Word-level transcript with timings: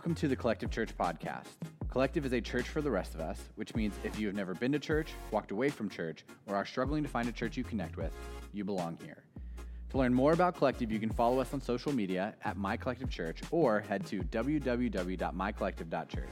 Welcome 0.00 0.14
to 0.14 0.28
the 0.28 0.36
Collective 0.36 0.70
Church 0.70 0.96
Podcast. 0.96 1.44
Collective 1.90 2.24
is 2.24 2.32
a 2.32 2.40
church 2.40 2.70
for 2.70 2.80
the 2.80 2.90
rest 2.90 3.14
of 3.14 3.20
us, 3.20 3.38
which 3.56 3.74
means 3.74 3.94
if 4.02 4.18
you 4.18 4.26
have 4.28 4.34
never 4.34 4.54
been 4.54 4.72
to 4.72 4.78
church, 4.78 5.12
walked 5.30 5.50
away 5.50 5.68
from 5.68 5.90
church, 5.90 6.24
or 6.46 6.56
are 6.56 6.64
struggling 6.64 7.02
to 7.02 7.08
find 7.10 7.28
a 7.28 7.32
church 7.32 7.58
you 7.58 7.64
connect 7.64 7.98
with, 7.98 8.14
you 8.54 8.64
belong 8.64 8.96
here. 9.04 9.24
To 9.90 9.98
learn 9.98 10.14
more 10.14 10.32
about 10.32 10.56
Collective, 10.56 10.90
you 10.90 10.98
can 10.98 11.10
follow 11.10 11.38
us 11.38 11.52
on 11.52 11.60
social 11.60 11.92
media 11.92 12.34
at 12.46 12.56
My 12.56 12.78
Collective 12.78 13.10
Church 13.10 13.42
or 13.50 13.80
head 13.80 14.06
to 14.06 14.22
www.mycollective.church. 14.22 16.28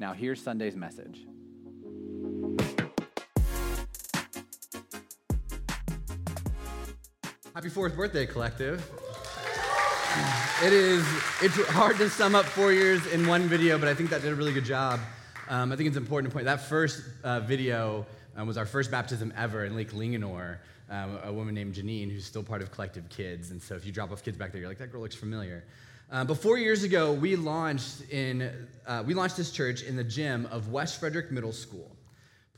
Now, 0.00 0.12
here's 0.12 0.42
Sunday's 0.42 0.74
message. 0.74 1.20
Happy 7.54 7.68
fourth 7.68 7.94
birthday, 7.94 8.26
Collective. 8.26 8.90
It 10.60 10.72
is, 10.72 11.06
it's 11.40 11.54
hard 11.68 11.98
to 11.98 12.10
sum 12.10 12.34
up 12.34 12.44
four 12.44 12.72
years 12.72 13.06
in 13.06 13.28
one 13.28 13.42
video, 13.42 13.78
but 13.78 13.86
I 13.86 13.94
think 13.94 14.10
that 14.10 14.22
did 14.22 14.32
a 14.32 14.34
really 14.34 14.52
good 14.52 14.64
job. 14.64 14.98
Um, 15.48 15.70
I 15.70 15.76
think 15.76 15.86
it's 15.86 15.96
important 15.96 16.32
to 16.32 16.34
point 16.34 16.46
that 16.46 16.62
first 16.62 17.04
uh, 17.22 17.38
video 17.38 18.04
um, 18.36 18.48
was 18.48 18.58
our 18.58 18.66
first 18.66 18.90
baptism 18.90 19.32
ever 19.36 19.66
in 19.66 19.76
Lake 19.76 19.92
Linganore. 19.92 20.58
Um, 20.90 21.20
a 21.22 21.32
woman 21.32 21.54
named 21.54 21.74
Janine, 21.74 22.10
who's 22.10 22.24
still 22.24 22.42
part 22.42 22.60
of 22.60 22.72
Collective 22.72 23.08
Kids. 23.08 23.52
And 23.52 23.62
so 23.62 23.76
if 23.76 23.86
you 23.86 23.92
drop 23.92 24.10
off 24.10 24.24
kids 24.24 24.36
back 24.36 24.50
there, 24.50 24.60
you're 24.60 24.68
like, 24.68 24.78
that 24.78 24.90
girl 24.90 25.00
looks 25.00 25.14
familiar. 25.14 25.62
Uh, 26.10 26.24
but 26.24 26.38
four 26.38 26.58
years 26.58 26.82
ago, 26.82 27.12
we 27.12 27.36
launched, 27.36 28.10
in, 28.10 28.50
uh, 28.84 29.04
we 29.06 29.14
launched 29.14 29.36
this 29.36 29.52
church 29.52 29.84
in 29.84 29.94
the 29.94 30.02
gym 30.02 30.46
of 30.46 30.72
West 30.72 30.98
Frederick 30.98 31.30
Middle 31.30 31.52
School, 31.52 31.88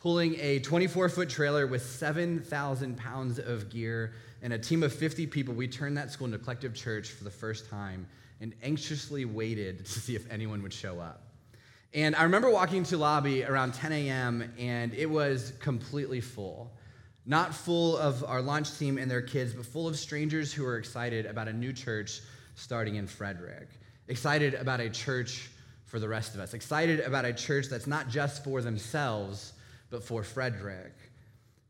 pulling 0.01 0.35
a 0.41 0.59
24 0.61 1.11
foot 1.11 1.29
trailer 1.29 1.67
with 1.67 1.83
7,000 1.83 2.97
pounds 2.97 3.39
of 3.39 3.69
gear 3.69 4.15
and 4.43 4.53
a 4.53 4.59
team 4.59 4.83
of 4.83 4.93
50 4.93 5.27
people, 5.27 5.55
we 5.55 5.69
turned 5.69 5.97
that 5.99 6.11
school 6.11 6.25
into 6.25 6.39
a 6.39 6.41
collective 6.41 6.75
church 6.75 7.11
for 7.11 7.25
the 7.25 7.31
first 7.31 7.69
time 7.69 8.07
and 8.41 8.55
anxiously 8.62 9.27
waited 9.27 9.84
to 9.84 10.01
see 10.01 10.17
if 10.17 10.31
anyone 10.31 10.62
would 10.62 10.73
show 10.73 10.98
up. 10.98 11.23
And 11.92 12.17
I 12.17 12.23
remember 12.23 12.48
walking 12.48 12.84
to 12.84 12.97
lobby 12.97 13.45
around 13.45 13.75
10 13.75 13.92
a.m., 13.92 14.51
and 14.59 14.95
it 14.95 15.07
was 15.07 15.53
completely 15.61 16.20
full. 16.20 16.70
Not 17.27 17.55
full 17.55 17.98
of 17.98 18.25
our 18.25 18.41
launch 18.41 18.79
team 18.79 18.97
and 18.97 19.11
their 19.11 19.20
kids, 19.20 19.53
but 19.53 19.67
full 19.67 19.87
of 19.87 19.98
strangers 19.98 20.53
who 20.53 20.64
were 20.64 20.79
excited 20.79 21.27
about 21.27 21.48
a 21.48 21.53
new 21.53 21.73
church 21.73 22.20
starting 22.55 22.95
in 22.95 23.07
Frederick. 23.07 23.69
Excited 24.09 24.55
about 24.55 24.81
a 24.81 24.89
church 24.89 25.51
for 25.85 25.98
the 25.98 26.09
rest 26.09 26.35
of 26.35 26.41
us. 26.41 26.55
Excited 26.55 27.01
about 27.01 27.25
a 27.25 27.33
church 27.33 27.67
that's 27.67 27.87
not 27.87 28.09
just 28.09 28.45
for 28.45 28.62
themselves, 28.62 29.53
but 29.91 30.02
for 30.02 30.22
Frederick. 30.22 30.94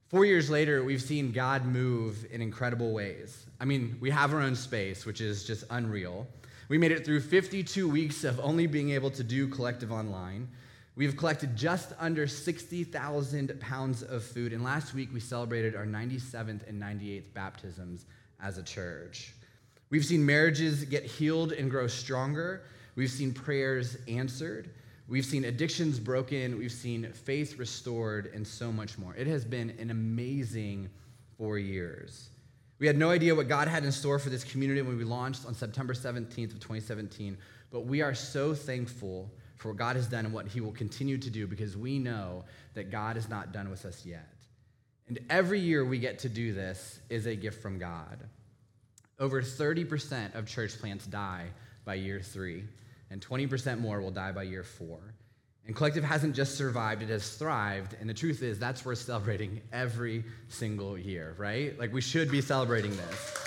Four 0.08 0.24
years 0.24 0.50
later, 0.50 0.84
we've 0.84 1.02
seen 1.02 1.32
God 1.32 1.64
move 1.64 2.26
in 2.30 2.42
incredible 2.42 2.92
ways. 2.92 3.46
I 3.60 3.64
mean, 3.64 3.96
we 4.00 4.10
have 4.10 4.34
our 4.34 4.40
own 4.40 4.56
space, 4.56 5.06
which 5.06 5.20
is 5.20 5.44
just 5.44 5.64
unreal. 5.70 6.26
We 6.68 6.78
made 6.78 6.92
it 6.92 7.04
through 7.04 7.20
52 7.20 7.88
weeks 7.88 8.24
of 8.24 8.38
only 8.41 8.66
being 8.66 8.91
able 8.91 9.10
to 9.12 9.24
do 9.24 9.48
collective 9.48 9.91
online. 9.91 10.48
We've 10.96 11.16
collected 11.16 11.56
just 11.56 11.92
under 11.98 12.26
60,000 12.26 13.60
pounds 13.60 14.02
of 14.02 14.22
food, 14.22 14.52
and 14.52 14.62
last 14.62 14.94
week 14.94 15.10
we 15.12 15.20
celebrated 15.20 15.74
our 15.74 15.86
97th 15.86 16.68
and 16.68 16.82
98th 16.82 17.32
baptisms 17.32 18.06
as 18.42 18.58
a 18.58 18.62
church. 18.62 19.32
We've 19.91 20.04
seen 20.04 20.26
marriages 20.26 20.84
get 20.84 21.04
healed 21.04 21.52
and 21.52 21.70
grow 21.70 21.86
stronger. 21.86 22.62
We've 22.96 23.10
seen 23.10 23.32
prayers 23.32 23.96
answered. 24.08 24.70
We've 25.11 25.27
seen 25.27 25.44
addictions 25.44 25.98
broken, 25.98 26.56
we've 26.56 26.70
seen 26.70 27.12
faith 27.12 27.58
restored, 27.58 28.30
and 28.33 28.47
so 28.47 28.70
much 28.70 28.97
more. 28.97 29.12
It 29.16 29.27
has 29.27 29.44
been 29.44 29.70
an 29.80 29.91
amazing 29.91 30.89
four 31.36 31.58
years. 31.58 32.28
We 32.78 32.86
had 32.86 32.97
no 32.97 33.11
idea 33.11 33.34
what 33.34 33.48
God 33.48 33.66
had 33.66 33.84
in 33.84 33.91
store 33.91 34.20
for 34.20 34.31
this 34.31 34.44
community 34.44 34.83
when 34.83 34.97
we 34.97 35.03
launched 35.03 35.47
on 35.47 35.55
September 35.55 35.94
17th 35.94 36.53
of 36.53 36.61
2017, 36.61 37.36
but 37.72 37.86
we 37.86 38.03
are 38.03 38.14
so 38.14 38.55
thankful 38.55 39.28
for 39.56 39.71
what 39.71 39.78
God 39.78 39.97
has 39.97 40.06
done 40.06 40.26
and 40.26 40.32
what 40.32 40.47
he 40.47 40.60
will 40.60 40.71
continue 40.71 41.19
to 41.19 41.28
do 41.28 41.48
because 41.48 41.77
we 41.77 41.98
know 41.98 42.44
that 42.75 42.92
God 42.92 43.16
is 43.16 43.28
not 43.28 43.53
done 43.53 43.69
with 43.69 43.84
us 43.84 44.06
yet. 44.06 44.32
And 45.09 45.19
every 45.28 45.59
year 45.59 45.84
we 45.84 45.98
get 45.98 46.21
to 46.21 46.28
do 46.28 46.53
this 46.53 47.00
is 47.10 47.27
a 47.27 47.34
gift 47.34 47.60
from 47.60 47.81
God. 47.81 48.22
Over 49.19 49.42
30% 49.42 50.37
of 50.37 50.47
church 50.47 50.78
plants 50.78 51.04
die 51.04 51.48
by 51.84 51.94
year 51.94 52.21
three 52.21 52.62
and 53.10 53.21
20% 53.21 53.81
more 53.81 54.00
will 54.00 54.10
die 54.10 54.32
by 54.32 54.44
year 54.44 54.62
four. 54.62 55.15
And 55.66 55.76
Collective 55.76 56.03
hasn't 56.03 56.34
just 56.34 56.56
survived, 56.56 57.03
it 57.03 57.10
has 57.10 57.37
thrived. 57.37 57.94
And 58.00 58.09
the 58.09 58.15
truth 58.15 58.43
is, 58.43 58.59
that's 58.59 58.84
worth 58.84 58.98
celebrating 58.98 59.60
every 59.72 60.25
single 60.48 60.98
year, 60.98 61.34
right? 61.38 61.78
Like, 61.78 61.93
we 61.93 62.00
should 62.00 62.31
be 62.31 62.41
celebrating 62.41 62.97
this. 62.97 63.41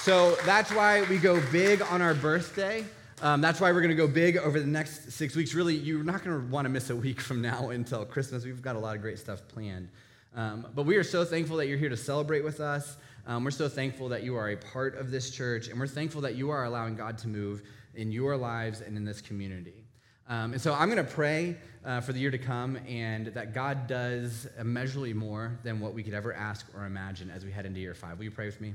So 0.00 0.36
that's 0.44 0.72
why 0.72 1.02
we 1.02 1.18
go 1.18 1.40
big 1.52 1.82
on 1.82 2.00
our 2.00 2.14
birthday. 2.14 2.84
Um, 3.22 3.40
that's 3.40 3.60
why 3.60 3.72
we're 3.72 3.80
going 3.80 3.90
to 3.90 3.96
go 3.96 4.06
big 4.06 4.36
over 4.36 4.60
the 4.60 4.66
next 4.66 5.10
six 5.12 5.34
weeks. 5.34 5.54
Really, 5.54 5.74
you're 5.74 6.04
not 6.04 6.22
going 6.22 6.38
to 6.38 6.46
want 6.52 6.66
to 6.66 6.68
miss 6.68 6.90
a 6.90 6.96
week 6.96 7.20
from 7.20 7.40
now 7.40 7.70
until 7.70 8.04
Christmas. 8.04 8.44
We've 8.44 8.62
got 8.62 8.76
a 8.76 8.78
lot 8.78 8.94
of 8.94 9.02
great 9.02 9.18
stuff 9.18 9.46
planned. 9.48 9.88
Um, 10.34 10.66
but 10.74 10.84
we 10.84 10.96
are 10.96 11.04
so 11.04 11.24
thankful 11.24 11.56
that 11.56 11.66
you're 11.66 11.78
here 11.78 11.88
to 11.88 11.96
celebrate 11.96 12.44
with 12.44 12.60
us. 12.60 12.96
Um, 13.26 13.42
we're 13.42 13.50
so 13.50 13.68
thankful 13.68 14.08
that 14.10 14.22
you 14.22 14.36
are 14.36 14.50
a 14.50 14.56
part 14.56 14.96
of 14.96 15.10
this 15.10 15.30
church, 15.30 15.68
and 15.68 15.80
we're 15.80 15.86
thankful 15.86 16.20
that 16.20 16.36
you 16.36 16.50
are 16.50 16.64
allowing 16.64 16.94
God 16.94 17.18
to 17.18 17.28
move 17.28 17.62
in 17.96 18.12
your 18.12 18.36
lives 18.36 18.80
and 18.80 18.96
in 18.96 19.04
this 19.04 19.20
community. 19.20 19.86
Um, 20.28 20.52
and 20.52 20.60
so 20.60 20.74
I'm 20.74 20.90
going 20.90 21.04
to 21.04 21.12
pray 21.12 21.56
uh, 21.84 22.00
for 22.00 22.12
the 22.12 22.18
year 22.18 22.32
to 22.32 22.38
come 22.38 22.76
and 22.88 23.26
that 23.28 23.54
God 23.54 23.86
does 23.86 24.48
immeasurably 24.58 25.12
more 25.12 25.58
than 25.62 25.78
what 25.78 25.94
we 25.94 26.02
could 26.02 26.14
ever 26.14 26.34
ask 26.34 26.66
or 26.74 26.84
imagine 26.84 27.30
as 27.30 27.44
we 27.44 27.52
head 27.52 27.64
into 27.64 27.78
year 27.78 27.94
five. 27.94 28.18
Will 28.18 28.24
you 28.24 28.30
pray 28.32 28.46
with 28.46 28.60
me? 28.60 28.74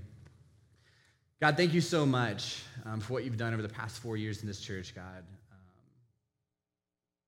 God, 1.42 1.58
thank 1.58 1.74
you 1.74 1.82
so 1.82 2.06
much 2.06 2.62
um, 2.86 3.02
for 3.02 3.14
what 3.14 3.26
you've 3.26 3.36
done 3.36 3.54
over 3.54 3.62
the 3.62 3.70
past 3.70 4.00
four 4.00 4.16
years 4.16 4.42
in 4.42 4.48
this 4.48 4.62
church, 4.62 4.96
God. 4.96 5.26
Um, 5.52 5.58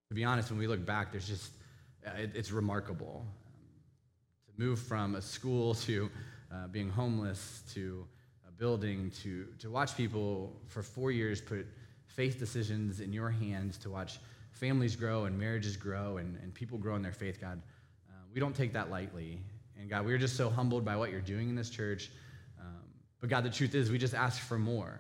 to 0.10 0.16
be 0.16 0.24
honest, 0.24 0.52
when 0.52 0.60
we 0.60 0.68
look 0.68 0.86
back, 0.86 1.12
there's 1.12 1.28
just, 1.28 1.52
uh, 2.08 2.12
it, 2.18 2.32
it's 2.34 2.52
remarkable. 2.52 3.26
To 4.46 4.64
move 4.64 4.80
from 4.80 5.16
a 5.16 5.22
school 5.22 5.74
to 5.86 6.10
uh, 6.54 6.68
being 6.68 6.90
homeless 6.90 7.64
to 7.74 8.06
a 8.48 8.52
building 8.52 9.12
to, 9.24 9.48
to 9.60 9.70
watch 9.70 9.98
people 9.98 10.54
for 10.68 10.82
four 10.82 11.12
years 11.12 11.42
put 11.42 11.66
faith 12.16 12.40
decisions 12.40 13.00
in 13.00 13.12
your 13.12 13.30
hands 13.30 13.78
to 13.80 13.90
watch 13.90 14.20
families 14.52 14.96
grow 14.96 15.26
and 15.26 15.38
marriages 15.38 15.76
grow 15.76 16.18
and, 16.18 16.38
and 16.42 16.54
people 16.54 16.78
grow 16.78 16.96
in 16.96 17.02
their 17.02 17.12
faith, 17.12 17.42
God. 17.42 17.62
Uh, 18.10 18.14
we 18.34 18.40
don't 18.40 18.56
take 18.56 18.74
that 18.74 18.90
lightly. 18.90 19.40
And 19.80 19.90
God, 19.90 20.06
we're 20.06 20.18
just 20.18 20.38
so 20.38 20.50
humbled 20.50 20.86
by 20.86 20.96
what 20.96 21.12
you're 21.12 21.22
doing 21.22 21.50
in 21.50 21.56
this 21.56 21.70
church. 21.70 22.12
Um, 22.60 22.84
but 23.20 23.30
God, 23.30 23.44
the 23.44 23.50
truth 23.50 23.76
is, 23.76 23.92
we 23.92 23.98
just 23.98 24.14
ask 24.14 24.42
for 24.42 24.60
more. 24.60 25.00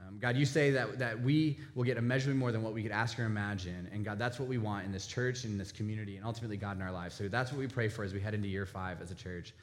Um, 0.00 0.18
God, 0.18 0.36
you 0.36 0.44
say 0.44 0.70
that, 0.70 0.98
that 0.98 1.20
we 1.20 1.58
will 1.74 1.84
get 1.84 1.96
immeasurably 1.96 2.38
more 2.38 2.50
than 2.50 2.62
what 2.62 2.72
we 2.72 2.82
could 2.82 2.92
ask 2.92 3.18
or 3.18 3.24
imagine. 3.24 3.88
And 3.92 4.04
God, 4.04 4.18
that's 4.18 4.38
what 4.38 4.48
we 4.48 4.58
want 4.58 4.86
in 4.86 4.92
this 4.92 5.06
church, 5.06 5.44
and 5.44 5.52
in 5.52 5.58
this 5.58 5.72
community, 5.72 6.16
and 6.16 6.26
ultimately, 6.26 6.56
God, 6.56 6.76
in 6.76 6.82
our 6.82 6.92
lives. 6.92 7.14
So 7.14 7.28
that's 7.28 7.52
what 7.52 7.58
we 7.58 7.66
pray 7.66 7.88
for 7.88 8.04
as 8.04 8.12
we 8.12 8.20
head 8.20 8.34
into 8.34 8.48
year 8.48 8.66
five 8.66 9.00
as 9.00 9.10
a 9.10 9.14
church. 9.14 9.54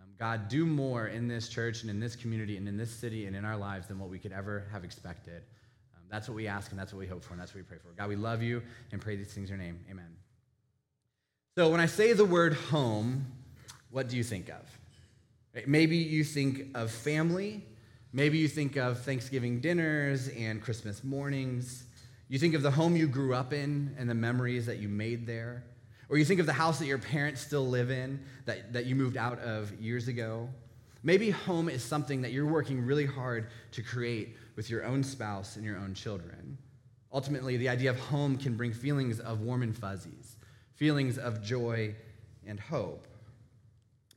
Um, 0.00 0.08
God, 0.18 0.48
do 0.48 0.64
more 0.64 1.08
in 1.08 1.28
this 1.28 1.48
church 1.48 1.82
and 1.82 1.90
in 1.90 2.00
this 2.00 2.16
community 2.16 2.56
and 2.56 2.68
in 2.68 2.76
this 2.76 2.90
city 2.90 3.26
and 3.26 3.36
in 3.36 3.44
our 3.44 3.56
lives 3.56 3.88
than 3.88 3.98
what 3.98 4.08
we 4.08 4.18
could 4.18 4.32
ever 4.32 4.66
have 4.72 4.84
expected. 4.84 5.42
That's 6.14 6.28
what 6.28 6.36
we 6.36 6.46
ask 6.46 6.70
and 6.70 6.78
that's 6.78 6.92
what 6.92 7.00
we 7.00 7.08
hope 7.08 7.24
for 7.24 7.32
and 7.32 7.40
that's 7.40 7.52
what 7.52 7.56
we 7.56 7.62
pray 7.64 7.78
for. 7.78 7.88
God, 7.98 8.08
we 8.08 8.14
love 8.14 8.40
you 8.40 8.62
and 8.92 9.00
pray 9.00 9.16
these 9.16 9.34
things 9.34 9.50
in 9.50 9.56
your 9.56 9.66
name. 9.66 9.80
Amen. 9.90 10.14
So 11.56 11.70
when 11.70 11.80
I 11.80 11.86
say 11.86 12.12
the 12.12 12.24
word 12.24 12.54
home, 12.54 13.26
what 13.90 14.08
do 14.08 14.16
you 14.16 14.22
think 14.22 14.48
of? 14.48 15.66
Maybe 15.66 15.96
you 15.96 16.22
think 16.22 16.68
of 16.76 16.92
family. 16.92 17.64
Maybe 18.12 18.38
you 18.38 18.46
think 18.46 18.76
of 18.76 19.00
Thanksgiving 19.00 19.58
dinners 19.58 20.28
and 20.28 20.62
Christmas 20.62 21.02
mornings. 21.02 21.82
You 22.28 22.38
think 22.38 22.54
of 22.54 22.62
the 22.62 22.70
home 22.70 22.94
you 22.94 23.08
grew 23.08 23.34
up 23.34 23.52
in 23.52 23.92
and 23.98 24.08
the 24.08 24.14
memories 24.14 24.66
that 24.66 24.78
you 24.78 24.88
made 24.88 25.26
there. 25.26 25.64
Or 26.08 26.16
you 26.16 26.24
think 26.24 26.38
of 26.38 26.46
the 26.46 26.52
house 26.52 26.78
that 26.78 26.86
your 26.86 26.98
parents 26.98 27.40
still 27.40 27.66
live 27.66 27.90
in 27.90 28.20
that, 28.44 28.72
that 28.72 28.86
you 28.86 28.94
moved 28.94 29.16
out 29.16 29.40
of 29.40 29.72
years 29.80 30.06
ago. 30.06 30.48
Maybe 31.02 31.30
home 31.30 31.68
is 31.68 31.82
something 31.82 32.22
that 32.22 32.30
you're 32.30 32.46
working 32.46 32.86
really 32.86 33.04
hard 33.04 33.48
to 33.72 33.82
create 33.82 34.36
with 34.56 34.70
your 34.70 34.84
own 34.84 35.02
spouse 35.02 35.56
and 35.56 35.64
your 35.64 35.76
own 35.76 35.94
children. 35.94 36.58
Ultimately, 37.12 37.56
the 37.56 37.68
idea 37.68 37.90
of 37.90 37.98
home 37.98 38.36
can 38.36 38.56
bring 38.56 38.72
feelings 38.72 39.20
of 39.20 39.40
warm 39.40 39.62
and 39.62 39.76
fuzzies, 39.76 40.36
feelings 40.74 41.18
of 41.18 41.42
joy 41.42 41.94
and 42.46 42.58
hope. 42.58 43.06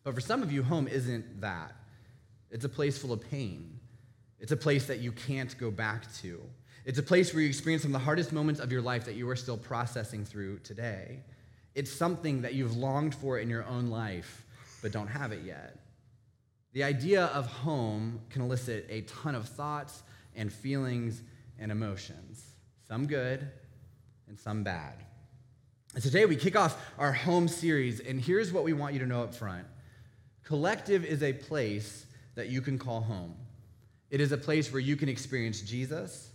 But 0.03 0.15
for 0.15 0.21
some 0.21 0.41
of 0.41 0.51
you, 0.51 0.63
home 0.63 0.87
isn't 0.87 1.41
that. 1.41 1.75
It's 2.49 2.65
a 2.65 2.69
place 2.69 2.97
full 2.97 3.13
of 3.13 3.29
pain. 3.29 3.79
It's 4.39 4.51
a 4.51 4.57
place 4.57 4.85
that 4.87 4.99
you 4.99 5.11
can't 5.11 5.55
go 5.57 5.69
back 5.69 6.11
to. 6.21 6.41
It's 6.85 6.99
a 6.99 7.03
place 7.03 7.33
where 7.33 7.41
you 7.43 7.49
experience 7.49 7.83
some 7.83 7.93
of 7.93 7.99
the 7.99 8.05
hardest 8.05 8.31
moments 8.31 8.61
of 8.61 8.71
your 8.71 8.81
life 8.81 9.05
that 9.05 9.15
you 9.15 9.29
are 9.29 9.35
still 9.35 9.57
processing 9.57 10.23
through 10.23 10.59
today. 10.59 11.19
It's 11.75 11.91
something 11.91 12.41
that 12.41 12.53
you've 12.53 12.77
longed 12.77 13.13
for 13.13 13.37
in 13.37 13.49
your 13.49 13.65
own 13.65 13.87
life, 13.87 14.45
but 14.81 14.91
don't 14.91 15.07
have 15.07 15.31
it 15.31 15.41
yet. 15.43 15.77
The 16.73 16.83
idea 16.83 17.25
of 17.25 17.47
home 17.47 18.21
can 18.29 18.41
elicit 18.41 18.85
a 18.89 19.01
ton 19.01 19.35
of 19.35 19.47
thoughts 19.49 20.03
and 20.37 20.51
feelings 20.53 21.21
and 21.59 21.71
emotions, 21.71 22.45
some 22.87 23.07
good 23.07 23.45
and 24.27 24.39
some 24.39 24.63
bad. 24.63 24.93
And 25.93 26.03
today 26.03 26.25
we 26.25 26.35
kick 26.35 26.55
off 26.55 26.77
our 26.97 27.11
home 27.11 27.47
series, 27.47 27.99
and 27.99 28.21
here's 28.21 28.53
what 28.53 28.63
we 28.63 28.73
want 28.73 28.93
you 28.93 28.99
to 28.99 29.05
know 29.05 29.23
up 29.23 29.33
front 29.33 29.65
Collective 30.43 31.03
is 31.03 31.23
a 31.23 31.33
place 31.33 32.05
that 32.35 32.47
you 32.47 32.61
can 32.61 32.77
call 32.77 33.01
home. 33.01 33.35
It 34.09 34.21
is 34.21 34.31
a 34.31 34.37
place 34.37 34.71
where 34.71 34.79
you 34.79 34.95
can 34.95 35.09
experience 35.09 35.59
Jesus. 35.61 36.29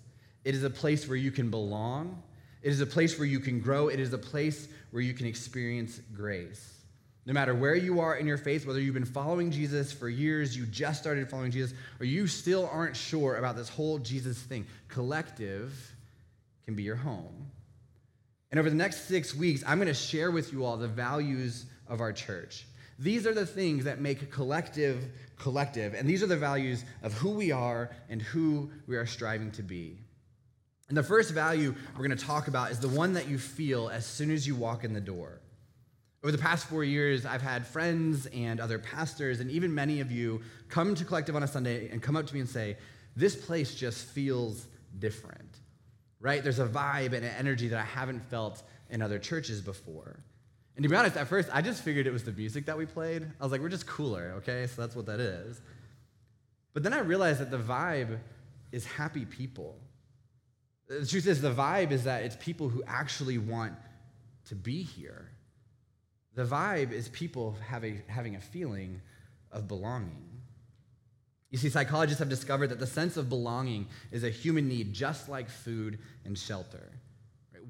It 0.45 0.55
is 0.55 0.65
a 0.65 0.71
place 0.71 1.09
where 1.09 1.17
you 1.17 1.31
can 1.31 1.49
belong. 1.49 2.23
It 2.63 2.71
is 2.71 2.81
a 2.81 2.87
place 2.87 3.19
where 3.19 3.27
you 3.27 3.41
can 3.41 3.61
grow. 3.61 3.89
It 3.89 4.01
is 4.01 4.13
a 4.13 4.19
place 4.19 4.69
where 4.91 5.03
you 5.03 5.15
can 5.15 5.27
experience 5.27 6.01
grace. 6.15 6.72
No 7.25 7.33
matter 7.33 7.55
where 7.55 7.77
you 7.77 8.01
are 8.01 8.17
in 8.17 8.27
your 8.27 8.37
faith, 8.37 8.67
whether 8.67 8.81
you've 8.81 8.95
been 8.95 9.05
following 9.05 9.51
Jesus 9.51 9.93
for 9.93 10.09
years, 10.09 10.57
you 10.57 10.67
just 10.67 11.01
started 11.01 11.31
following 11.31 11.53
Jesus, 11.53 11.73
or 12.01 12.07
you 12.07 12.27
still 12.27 12.69
aren't 12.73 12.97
sure 12.97 13.37
about 13.37 13.57
this 13.57 13.69
whole 13.69 13.99
Jesus 13.99 14.39
thing, 14.39 14.67
collective 14.89 15.95
can 16.65 16.75
be 16.75 16.83
your 16.83 16.97
home. 16.97 17.51
And 18.51 18.59
over 18.59 18.69
the 18.69 18.77
next 18.77 19.09
six 19.09 19.35
weeks, 19.35 19.63
I'm 19.67 19.79
going 19.79 19.89
to 19.89 19.95
share 19.95 20.31
with 20.31 20.53
you 20.53 20.65
all 20.65 20.77
the 20.77 20.89
values 20.89 21.67
of 21.87 22.01
our 22.01 22.13
church. 22.13 22.67
These 22.99 23.27
are 23.27 23.35
the 23.35 23.47
things 23.47 23.85
that 23.85 24.01
make 24.01 24.31
collective 24.31 25.11
collective, 25.43 25.95
and 25.95 26.09
these 26.09 26.23
are 26.23 26.29
the 26.29 26.37
values 26.37 26.85
of 27.03 27.13
who 27.15 27.31
we 27.31 27.51
are 27.51 27.91
and 28.09 28.23
who 28.23 28.71
we 28.87 28.97
are 28.97 29.07
striving 29.07 29.51
to 29.53 29.63
be. 29.63 29.99
And 30.89 30.97
the 30.97 31.03
first 31.03 31.33
value 31.33 31.75
we're 31.97 32.07
going 32.07 32.17
to 32.17 32.25
talk 32.25 32.49
about 32.49 32.71
is 32.71 32.79
the 32.79 32.89
one 32.89 33.15
that 33.15 33.29
you 33.29 33.39
feel 33.39 33.89
as 33.89 34.07
soon 34.07 34.31
as 34.31 34.47
you 34.47 34.55
walk 34.55 34.85
in 34.85 34.93
the 34.93 35.01
door. 35.01 35.41
Over 36.23 36.31
the 36.31 36.39
past 36.39 36.67
four 36.67 36.85
years, 36.85 37.27
I've 37.27 37.43
had 37.43 37.67
friends 37.67 38.27
and 38.27 38.61
other 38.61 38.79
pastors, 38.79 39.41
and 39.41 39.51
even 39.51 39.75
many 39.75 39.99
of 39.99 40.13
you 40.13 40.41
come 40.69 40.95
to 40.95 41.05
Collective 41.05 41.35
on 41.35 41.43
a 41.43 41.49
Sunday 41.49 41.89
and 41.89 42.01
come 42.01 42.15
up 42.15 42.27
to 42.29 42.35
me 42.35 42.39
and 42.39 42.49
say, 42.49 42.77
This 43.17 43.35
place 43.35 43.75
just 43.75 44.05
feels 44.07 44.69
different, 45.01 45.59
right? 46.21 46.41
There's 46.41 46.61
a 46.61 46.67
vibe 46.67 47.07
and 47.07 47.25
an 47.25 47.35
energy 47.37 47.67
that 47.69 47.81
I 47.81 47.85
haven't 47.85 48.21
felt 48.31 48.63
in 48.89 49.03
other 49.03 49.19
churches 49.19 49.61
before. 49.61 50.21
And 50.77 50.85
to 50.85 50.89
be 50.89 50.95
honest, 50.95 51.17
at 51.17 51.27
first, 51.27 51.49
I 51.53 51.61
just 51.61 51.83
figured 51.83 52.07
it 52.07 52.13
was 52.13 52.23
the 52.23 52.33
music 52.33 52.67
that 52.67 52.79
we 52.79 52.87
played. 52.87 53.25
I 53.41 53.43
was 53.43 53.51
like, 53.51 53.61
We're 53.61 53.69
just 53.69 53.89
cooler, 53.89 54.35
okay? 54.37 54.69
So 54.69 54.81
that's 54.81 54.95
what 54.95 55.07
that 55.07 55.19
is. 55.19 55.61
But 56.73 56.85
then 56.85 56.93
I 56.93 57.01
realized 57.01 57.41
that 57.41 57.51
the 57.51 57.59
vibe 57.59 58.21
is 58.71 58.87
happy 58.87 59.25
people. 59.25 59.77
The 60.87 61.05
truth 61.05 61.27
is, 61.27 61.41
the 61.41 61.53
vibe 61.53 61.91
is 61.91 62.05
that 62.05 62.23
it's 62.23 62.37
people 62.39 62.69
who 62.69 62.85
actually 62.87 63.39
want 63.39 63.73
to 64.45 64.55
be 64.55 64.85
here 64.85 65.32
the 66.35 66.45
vibe 66.45 66.93
is 66.93 67.09
people 67.09 67.57
having, 67.67 68.03
having 68.07 68.37
a 68.37 68.41
feeling 68.41 69.01
of 69.51 69.69
belonging. 69.69 70.29
You 71.51 71.59
see, 71.59 71.69
psychologists 71.69 72.19
have 72.21 72.31
discovered 72.31 72.69
that 72.69 72.79
the 72.79 72.87
sense 72.87 73.19
of 73.19 73.29
belonging 73.29 73.87
is 74.11 74.25
a 74.25 74.31
human 74.31 74.69
need, 74.69 74.95
just 74.95 75.29
like 75.29 75.51
food 75.51 75.99
and 76.25 76.37
shelter. 76.37 76.91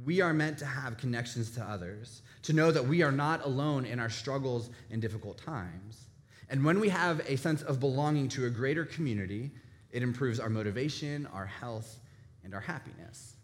We 0.04 0.20
are 0.20 0.32
meant 0.32 0.58
to 0.58 0.66
have 0.66 0.96
connections 0.96 1.50
to 1.56 1.62
others, 1.62 2.22
to 2.42 2.52
know 2.52 2.70
that 2.70 2.86
we 2.86 3.02
are 3.02 3.10
not 3.10 3.44
alone 3.44 3.84
in 3.84 3.98
our 3.98 4.10
struggles 4.10 4.70
and 4.90 5.02
difficult 5.02 5.38
times. 5.38 6.06
And 6.48 6.64
when 6.64 6.78
we 6.78 6.88
have 6.90 7.20
a 7.28 7.36
sense 7.36 7.62
of 7.62 7.80
belonging 7.80 8.28
to 8.30 8.46
a 8.46 8.50
greater 8.50 8.84
community, 8.84 9.50
it 9.90 10.02
improves 10.02 10.38
our 10.38 10.50
motivation, 10.50 11.26
our 11.32 11.46
health, 11.46 11.98
and 12.44 12.54
our 12.54 12.60
happiness. 12.60 13.34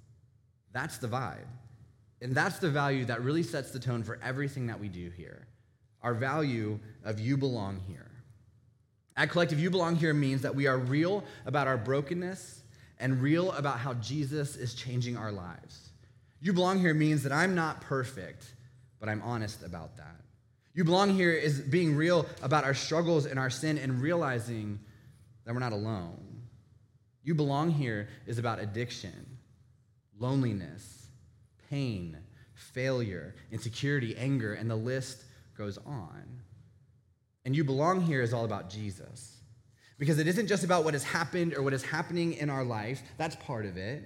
That's 0.73 0.99
the 0.99 1.09
vibe. 1.09 1.47
And 2.21 2.35
that's 2.35 2.59
the 2.59 2.71
value 2.71 3.05
that 3.07 3.23
really 3.23 3.43
sets 3.43 3.71
the 3.71 3.79
tone 3.79 4.03
for 4.03 4.19
everything 4.23 4.67
that 4.67 4.81
we 4.81 4.89
do 4.89 5.11
here. 5.11 5.47
Our 6.03 6.15
value 6.15 6.79
of 7.05 7.21
you 7.21 7.37
belong 7.37 7.81
here. 7.87 8.11
At 9.17 9.31
Collective, 9.31 9.59
you 9.59 9.71
belong 9.71 9.97
here 9.97 10.15
means 10.15 10.43
that 10.43 10.55
we 10.55 10.67
are 10.67 10.79
real 10.79 11.25
about 11.47 11.67
our 11.67 11.77
brokenness 11.77 12.63
and 13.01 13.21
real 13.21 13.53
about 13.53 13.79
how 13.79 13.95
Jesus 13.95 14.57
is 14.57 14.75
changing 14.75 15.17
our 15.17 15.33
lives. 15.33 15.91
You 16.41 16.53
belong 16.53 16.79
here 16.79 16.95
means 16.95 17.23
that 17.25 17.33
I'm 17.33 17.55
not 17.55 17.81
perfect, 17.81 18.45
but 19.01 19.09
I'm 19.09 19.23
honest 19.23 19.65
about 19.65 19.97
that. 19.97 20.21
You 20.75 20.85
belong 20.85 21.11
here 21.15 21.33
is 21.33 21.61
being 21.61 21.97
real 21.97 22.27
about 22.43 22.63
our 22.63 22.75
struggles 22.75 23.27
and 23.27 23.39
our 23.39 23.51
sin 23.51 23.79
and 23.79 24.01
realizing 24.01 24.79
that 25.45 25.53
we're 25.53 25.61
not 25.61 25.73
alone. 25.73 26.43
You 27.25 27.35
belong 27.35 27.71
here 27.73 28.09
is 28.27 28.39
about 28.39 28.61
addiction, 28.61 29.39
loneliness, 30.21 30.98
pain, 31.71 32.17
failure, 32.55 33.35
insecurity, 33.53 34.17
anger, 34.17 34.55
and 34.55 34.71
the 34.71 34.77
list 34.77 35.25
goes 35.57 35.79
on. 35.79 36.43
And 37.45 37.57
you 37.57 37.65
belong 37.65 38.01
here 38.01 38.23
is 38.23 38.33
all 38.33 38.45
about 38.45 38.71
Jesus. 38.71 39.37
Because 39.99 40.19
it 40.19 40.29
isn't 40.29 40.47
just 40.47 40.65
about 40.65 40.85
what 40.85 40.95
has 40.95 41.03
happened 41.03 41.55
or 41.55 41.63
what 41.63 41.73
is 41.73 41.83
happening 41.83 42.35
in 42.35 42.51
our 42.51 42.65
life, 42.65 43.03
that's 43.17 43.37
part 43.37 43.67
of 43.67 43.77
it. 43.77 44.05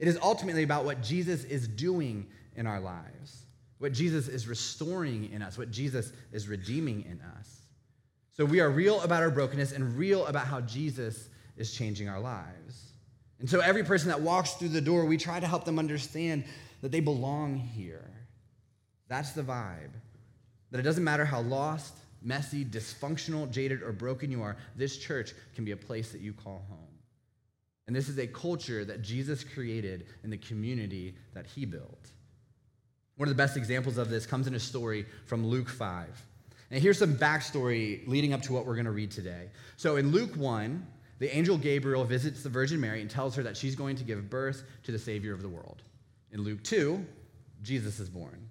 It 0.00 0.08
is 0.08 0.18
ultimately 0.22 0.62
about 0.62 0.84
what 0.84 1.02
Jesus 1.02 1.44
is 1.44 1.68
doing 1.68 2.26
in 2.56 2.66
our 2.66 2.80
lives, 2.80 3.44
what 3.78 3.92
Jesus 3.92 4.28
is 4.28 4.48
restoring 4.48 5.30
in 5.32 5.42
us, 5.42 5.58
what 5.58 5.70
Jesus 5.70 6.12
is 6.32 6.48
redeeming 6.48 7.04
in 7.04 7.20
us. 7.38 7.62
So 8.32 8.44
we 8.44 8.60
are 8.60 8.70
real 8.70 9.00
about 9.02 9.22
our 9.22 9.30
brokenness 9.30 9.72
and 9.72 9.96
real 9.96 10.26
about 10.26 10.46
how 10.46 10.60
Jesus 10.60 11.28
is 11.56 11.74
changing 11.74 12.08
our 12.08 12.20
lives. 12.20 12.92
And 13.40 13.50
so 13.50 13.60
every 13.60 13.84
person 13.84 14.08
that 14.08 14.20
walks 14.20 14.52
through 14.54 14.68
the 14.68 14.80
door, 14.80 15.04
we 15.04 15.16
try 15.16 15.40
to 15.40 15.46
help 15.46 15.64
them 15.64 15.78
understand 15.78 16.44
that 16.80 16.92
they 16.92 17.00
belong 17.00 17.56
here. 17.56 18.10
That's 19.08 19.32
the 19.32 19.42
vibe. 19.42 19.92
That 20.70 20.78
it 20.78 20.82
doesn't 20.82 21.04
matter 21.04 21.24
how 21.24 21.40
lost, 21.40 21.94
messy, 22.22 22.64
dysfunctional, 22.64 23.50
jaded, 23.50 23.82
or 23.82 23.92
broken 23.92 24.30
you 24.30 24.42
are, 24.42 24.56
this 24.76 24.98
church 24.98 25.32
can 25.54 25.64
be 25.64 25.72
a 25.72 25.76
place 25.76 26.12
that 26.12 26.20
you 26.20 26.32
call 26.32 26.64
home. 26.68 26.78
And 27.86 27.96
this 27.96 28.08
is 28.08 28.18
a 28.18 28.26
culture 28.26 28.84
that 28.84 29.00
Jesus 29.00 29.42
created 29.42 30.06
in 30.22 30.30
the 30.30 30.36
community 30.36 31.14
that 31.32 31.46
he 31.46 31.64
built. 31.64 32.10
One 33.16 33.28
of 33.28 33.34
the 33.34 33.42
best 33.42 33.56
examples 33.56 33.96
of 33.96 34.10
this 34.10 34.26
comes 34.26 34.46
in 34.46 34.54
a 34.54 34.60
story 34.60 35.06
from 35.24 35.46
Luke 35.46 35.70
5. 35.70 36.24
And 36.70 36.82
here's 36.82 36.98
some 36.98 37.16
backstory 37.16 38.06
leading 38.06 38.34
up 38.34 38.42
to 38.42 38.52
what 38.52 38.66
we're 38.66 38.74
going 38.74 38.84
to 38.84 38.92
read 38.92 39.10
today. 39.10 39.48
So 39.76 39.96
in 39.96 40.12
Luke 40.12 40.36
1, 40.36 40.86
the 41.18 41.34
angel 41.34 41.56
Gabriel 41.56 42.04
visits 42.04 42.42
the 42.42 42.48
Virgin 42.50 42.80
Mary 42.80 43.00
and 43.00 43.10
tells 43.10 43.34
her 43.36 43.42
that 43.42 43.56
she's 43.56 43.74
going 43.74 43.96
to 43.96 44.04
give 44.04 44.28
birth 44.28 44.64
to 44.84 44.92
the 44.92 44.98
Savior 44.98 45.32
of 45.32 45.42
the 45.42 45.48
world. 45.48 45.82
In 46.32 46.42
Luke 46.42 46.62
2, 46.62 47.04
Jesus 47.62 48.00
is 48.00 48.08
born. 48.08 48.48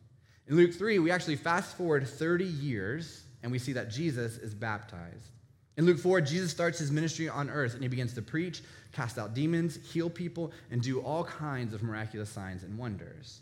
In 0.47 0.56
Luke 0.56 0.74
3, 0.74 1.00
we 1.00 1.12
actually 1.12 1.35
fast 1.35 1.75
forward 1.77 2.07
30 2.07 2.45
years 2.45 3.24
and 3.44 3.51
we 3.51 3.59
see 3.59 3.74
that 3.74 3.89
Jesus 3.89 4.38
is 4.38 4.53
baptized. 4.53 5.31
In 5.77 5.85
Luke 5.85 6.00
4, 6.00 6.21
Jesus 6.21 6.50
starts 6.50 6.79
his 6.79 6.91
ministry 6.91 7.29
on 7.29 7.50
earth 7.50 7.74
and 7.74 7.83
he 7.83 7.88
begins 7.88 8.13
to 8.15 8.21
preach, 8.21 8.63
cast 8.94 9.19
out 9.19 9.33
demons, 9.35 9.77
heal 9.91 10.09
people, 10.09 10.51
and 10.71 10.81
do 10.81 11.01
all 11.01 11.24
kinds 11.24 11.74
of 11.74 11.83
miraculous 11.83 12.29
signs 12.29 12.63
and 12.63 12.77
wonders. 12.77 13.41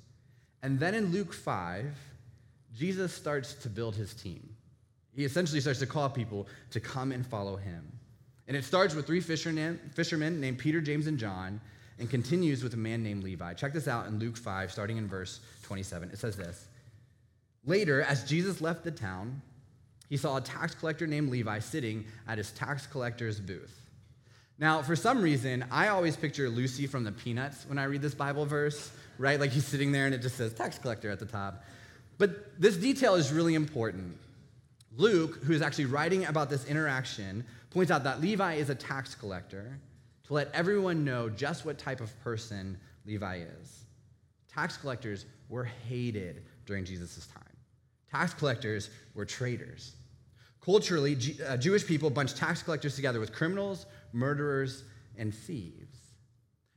And 0.62 0.80
then 0.80 0.96
in 0.96 1.12
Luke 1.12 1.34
5, 1.34 1.86
Jesus 2.76 3.14
starts 3.14 3.54
to 3.54 3.70
build 3.70 3.96
his 3.96 4.14
team. 4.14 4.56
He 5.16 5.24
essentially 5.24 5.62
starts 5.62 5.80
to 5.80 5.86
call 5.86 6.10
people 6.10 6.48
to 6.72 6.82
come 6.82 7.14
and 7.14 7.26
follow 7.26 7.56
him. 7.56 7.90
And 8.48 8.58
it 8.58 8.66
starts 8.66 8.94
with 8.94 9.08
three 9.08 9.22
fishermen, 9.22 9.80
fishermen 9.94 10.42
named 10.42 10.58
Peter, 10.58 10.82
James, 10.82 11.08
and 11.08 11.18
John, 11.18 11.62
and 12.00 12.10
continues 12.10 12.64
with 12.64 12.74
a 12.74 12.78
man 12.78 13.04
named 13.04 13.24
Levi. 13.24 13.54
Check 13.54 13.74
this 13.74 13.88
out 13.88 14.08
in 14.08 14.20
Luke 14.20 14.38
5, 14.38 14.72
starting 14.72 14.98
in 14.98 15.08
verse 15.08 15.40
27. 15.64 16.10
It 16.10 16.20
says 16.20 16.36
this 16.36 16.68
Later, 17.66 18.02
as 18.02 18.24
Jesus 18.24 18.62
left 18.62 18.84
the 18.84 18.92
town, 18.92 19.42
he 20.10 20.18
saw 20.18 20.38
a 20.38 20.42
tax 20.42 20.76
collector 20.76 21.08
named 21.08 21.30
Levi 21.30 21.60
sitting 21.60 22.06
at 22.28 22.38
his 22.38 22.52
tax 22.52 22.86
collector's 22.86 23.40
booth. 23.40 23.82
Now, 24.58 24.82
for 24.82 24.96
some 24.96 25.22
reason, 25.22 25.66
I 25.72 25.90
always 25.90 26.16
picture 26.16 26.50
Lucy 26.50 26.88
from 26.88 27.04
the 27.04 27.12
Peanuts 27.12 27.66
when 27.68 27.78
I 27.78 27.86
read 27.86 28.02
this 28.02 28.16
Bible 28.16 28.46
verse, 28.46 28.92
right? 29.18 29.40
Like 29.40 29.52
he's 29.52 29.66
sitting 29.66 29.92
there 29.92 30.06
and 30.06 30.16
it 30.16 30.22
just 30.22 30.38
says 30.38 30.54
tax 30.54 30.78
collector 30.78 31.10
at 31.10 31.20
the 31.20 31.26
top. 31.26 31.64
But 32.18 32.60
this 32.60 32.78
detail 32.78 33.16
is 33.16 33.34
really 33.34 33.56
important. 33.56 34.18
Luke, 34.96 35.44
who 35.44 35.52
is 35.52 35.62
actually 35.62 35.86
writing 35.86 36.26
about 36.26 36.50
this 36.50 36.66
interaction, 36.66 37.44
points 37.70 37.92
out 37.92 38.06
that 38.06 38.22
Levi 38.22 38.54
is 38.54 38.70
a 38.70 38.76
tax 38.76 39.14
collector 39.16 39.78
to 40.28 40.34
let 40.34 40.50
everyone 40.54 41.04
know 41.04 41.30
just 41.30 41.66
what 41.66 41.78
type 41.78 42.02
of 42.02 42.18
person 42.24 42.78
Levi 43.06 43.44
is. 43.62 43.86
Tax 44.52 44.78
collectors 44.78 45.26
were 45.50 45.66
hated 45.66 46.44
during 46.66 46.86
Jesus' 46.86 47.28
time. 47.28 47.44
Tax 48.12 48.34
collectors 48.34 48.90
were 49.14 49.26
traitors. 49.26 49.96
Culturally, 50.62 51.16
uh, 51.46 51.58
Jewish 51.58 51.86
people 51.86 52.10
bunched 52.10 52.38
tax 52.38 52.64
collectors 52.64 52.96
together 52.96 53.20
with 53.20 53.32
criminals, 53.32 53.86
murderers, 54.14 54.84
and 55.18 55.34
thieves. 55.34 56.00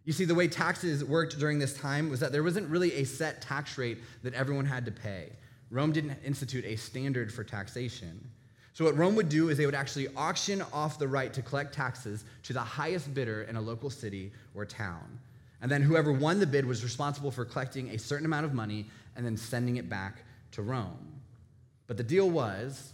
You 0.04 0.12
see, 0.12 0.24
the 0.24 0.34
way 0.34 0.48
taxes 0.48 1.04
worked 1.04 1.38
during 1.38 1.58
this 1.58 1.76
time 1.76 2.10
was 2.10 2.20
that 2.20 2.32
there 2.32 2.42
wasn't 2.42 2.68
really 2.68 2.92
a 2.94 3.04
set 3.04 3.40
tax 3.40 3.78
rate 3.78 3.98
that 4.22 4.34
everyone 4.34 4.66
had 4.66 4.84
to 4.86 4.90
pay. 4.90 5.32
Rome 5.70 5.92
didn't 5.92 6.16
institute 6.24 6.64
a 6.64 6.76
standard 6.76 7.32
for 7.32 7.44
taxation. 7.44 8.30
So, 8.78 8.84
what 8.84 8.96
Rome 8.96 9.16
would 9.16 9.28
do 9.28 9.48
is 9.48 9.58
they 9.58 9.66
would 9.66 9.74
actually 9.74 10.06
auction 10.14 10.62
off 10.72 11.00
the 11.00 11.08
right 11.08 11.32
to 11.32 11.42
collect 11.42 11.74
taxes 11.74 12.24
to 12.44 12.52
the 12.52 12.60
highest 12.60 13.12
bidder 13.12 13.42
in 13.42 13.56
a 13.56 13.60
local 13.60 13.90
city 13.90 14.30
or 14.54 14.64
town. 14.64 15.18
And 15.60 15.68
then 15.68 15.82
whoever 15.82 16.12
won 16.12 16.38
the 16.38 16.46
bid 16.46 16.64
was 16.64 16.84
responsible 16.84 17.32
for 17.32 17.44
collecting 17.44 17.88
a 17.88 17.98
certain 17.98 18.24
amount 18.24 18.46
of 18.46 18.54
money 18.54 18.86
and 19.16 19.26
then 19.26 19.36
sending 19.36 19.78
it 19.78 19.88
back 19.88 20.22
to 20.52 20.62
Rome. 20.62 21.20
But 21.88 21.96
the 21.96 22.04
deal 22.04 22.30
was 22.30 22.92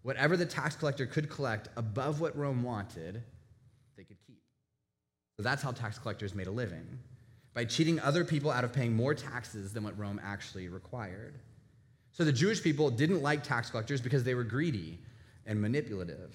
whatever 0.00 0.38
the 0.38 0.46
tax 0.46 0.74
collector 0.74 1.04
could 1.04 1.28
collect 1.28 1.68
above 1.76 2.18
what 2.18 2.34
Rome 2.34 2.62
wanted, 2.62 3.22
they 3.94 4.04
could 4.04 4.16
keep. 4.26 4.40
So 5.36 5.42
that's 5.42 5.62
how 5.62 5.72
tax 5.72 5.98
collectors 5.98 6.34
made 6.34 6.46
a 6.46 6.50
living 6.50 6.98
by 7.52 7.66
cheating 7.66 8.00
other 8.00 8.24
people 8.24 8.50
out 8.50 8.64
of 8.64 8.72
paying 8.72 8.96
more 8.96 9.14
taxes 9.14 9.74
than 9.74 9.84
what 9.84 9.98
Rome 9.98 10.18
actually 10.24 10.68
required. 10.68 11.34
So 12.12 12.24
the 12.24 12.32
Jewish 12.32 12.62
people 12.62 12.88
didn't 12.88 13.20
like 13.20 13.42
tax 13.42 13.68
collectors 13.68 14.00
because 14.00 14.24
they 14.24 14.34
were 14.34 14.42
greedy 14.42 15.00
and 15.46 15.60
manipulative. 15.60 16.34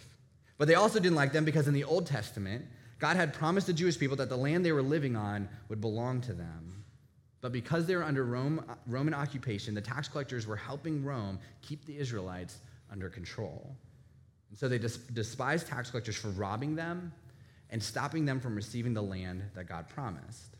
But 0.57 0.67
they 0.67 0.75
also 0.75 0.99
didn't 0.99 1.15
like 1.15 1.33
them 1.33 1.45
because 1.45 1.67
in 1.67 1.73
the 1.73 1.83
Old 1.83 2.05
Testament, 2.05 2.65
God 2.99 3.15
had 3.15 3.33
promised 3.33 3.67
the 3.67 3.73
Jewish 3.73 3.97
people 3.97 4.15
that 4.17 4.29
the 4.29 4.37
land 4.37 4.63
they 4.63 4.71
were 4.71 4.81
living 4.81 5.15
on 5.15 5.49
would 5.69 5.81
belong 5.81 6.21
to 6.21 6.33
them. 6.33 6.83
But 7.41 7.51
because 7.51 7.87
they 7.87 7.95
were 7.95 8.03
under 8.03 8.23
Rome, 8.23 8.63
Roman 8.85 9.15
occupation, 9.15 9.73
the 9.73 9.81
tax 9.81 10.07
collectors 10.07 10.45
were 10.45 10.55
helping 10.55 11.03
Rome 11.03 11.39
keep 11.63 11.85
the 11.85 11.97
Israelites 11.97 12.59
under 12.91 13.09
control. 13.09 13.75
And 14.51 14.59
so 14.59 14.69
they 14.69 14.77
despised 14.77 15.67
tax 15.67 15.89
collectors 15.89 16.15
for 16.15 16.27
robbing 16.29 16.75
them 16.75 17.11
and 17.71 17.81
stopping 17.81 18.25
them 18.25 18.39
from 18.39 18.55
receiving 18.55 18.93
the 18.93 19.01
land 19.01 19.43
that 19.55 19.67
God 19.67 19.89
promised. 19.89 20.57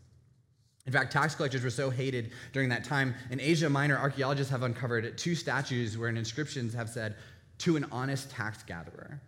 In 0.86 0.92
fact, 0.92 1.12
tax 1.12 1.36
collectors 1.36 1.62
were 1.62 1.70
so 1.70 1.90
hated 1.90 2.32
during 2.52 2.70
that 2.70 2.82
time. 2.82 3.14
In 3.30 3.40
Asia 3.40 3.70
Minor, 3.70 3.96
archaeologists 3.96 4.50
have 4.50 4.64
uncovered 4.64 5.16
two 5.16 5.36
statues 5.36 5.96
where 5.96 6.08
inscriptions 6.08 6.74
have 6.74 6.88
said, 6.88 7.14
to 7.62 7.76
an 7.76 7.86
honest 7.92 8.30
tax 8.30 8.62
gatherer. 8.64 9.20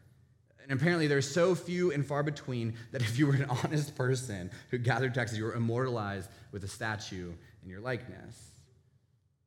And 0.63 0.73
apparently, 0.73 1.07
there's 1.07 1.31
so 1.31 1.55
few 1.55 1.93
and 1.93 2.05
far 2.05 2.23
between 2.23 2.75
that 2.91 3.03
if 3.03 3.19
you 3.19 3.27
were 3.27 3.35
an 3.35 3.45
honest 3.65 3.95
person 3.95 4.51
who 4.71 4.79
gathered 4.79 5.15
taxes, 5.15 5.39
you 5.39 5.45
were 5.45 5.55
immortalized 5.55 6.29
with 6.51 6.65
a 6.65 6.69
statue 6.69 7.33
in 7.63 7.71
your 7.71 7.81
likeness. 7.81 8.51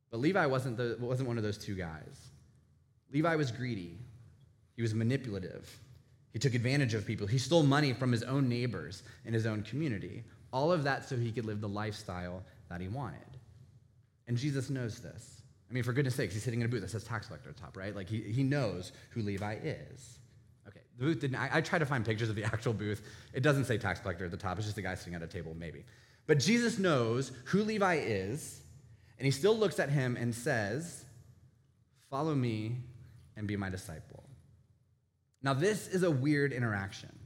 But 0.10 0.20
Levi 0.20 0.46
wasn't, 0.46 0.78
the, 0.78 0.96
wasn't 1.00 1.28
one 1.28 1.38
of 1.38 1.44
those 1.44 1.58
two 1.58 1.76
guys. 1.76 2.30
Levi 3.12 3.36
was 3.36 3.52
greedy, 3.52 3.98
he 4.76 4.82
was 4.82 4.94
manipulative, 4.94 5.70
he 6.32 6.40
took 6.40 6.54
advantage 6.54 6.94
of 6.94 7.06
people, 7.06 7.28
he 7.28 7.38
stole 7.38 7.64
money 7.64 7.94
from 7.94 8.12
his 8.12 8.24
own 8.24 8.48
neighbors 8.48 9.04
in 9.26 9.34
his 9.34 9.46
own 9.46 9.64
community. 9.64 10.24
All 10.54 10.72
of 10.72 10.84
that 10.84 11.08
so 11.08 11.18
he 11.18 11.32
could 11.32 11.46
live 11.46 11.62
the 11.62 11.68
lifestyle 11.68 12.44
that 12.70 12.80
he 12.80 12.88
wanted. 12.88 13.20
And 14.28 14.38
Jesus 14.38 14.70
knows 14.70 15.00
this. 15.00 15.37
I 15.70 15.74
mean, 15.74 15.84
for 15.84 15.94
goodness 15.94 16.16
sakes, 16.16 16.34
he's 16.34 16.44
sitting 16.44 16.62
in 16.62 16.66
a 16.66 16.70
booth 16.70 16.82
that 16.82 16.90
says 16.90 17.04
tax 17.04 17.28
collector 17.28 17.50
at 17.50 17.56
the 17.56 17.62
top, 17.62 17.76
right? 17.76 17.96
Like, 17.96 18.08
he, 18.08 18.22
he 18.22 18.44
knows 18.44 18.94
who 19.10 19.22
Levi 19.22 19.58
is. 19.64 20.20
Okay, 20.68 20.80
the 20.98 21.06
booth 21.06 21.20
didn't, 21.20 21.36
I, 21.36 21.50
I 21.54 21.62
tried 21.62 21.80
to 21.80 21.86
find 21.86 22.06
pictures 22.06 22.30
of 22.30 22.36
the 22.36 22.44
actual 22.54 22.74
booth. 22.74 23.02
It 23.34 23.42
doesn't 23.42 23.66
say 23.66 23.78
tax 23.78 24.00
collector 24.00 24.26
at 24.26 24.32
the 24.32 24.38
top, 24.38 24.58
it's 24.58 24.66
just 24.66 24.78
a 24.78 24.82
guy 24.82 24.96
sitting 24.96 25.16
at 25.16 25.22
a 25.22 25.28
table, 25.28 25.56
maybe. 25.58 25.84
But 26.26 26.40
Jesus 26.40 26.78
knows 26.78 27.32
who 27.46 27.64
Levi 27.64 27.96
is, 28.04 28.62
and 29.18 29.26
he 29.26 29.32
still 29.32 29.58
looks 29.58 29.80
at 29.80 29.90
him 29.90 30.16
and 30.16 30.34
says, 30.34 31.04
Follow 32.10 32.34
me 32.34 32.78
and 33.36 33.48
be 33.48 33.58
my 33.58 33.70
disciple. 33.70 34.24
Now, 35.44 35.54
this 35.54 35.88
is 35.88 36.04
a 36.04 36.12
weird 36.12 36.54
interaction. 36.54 37.17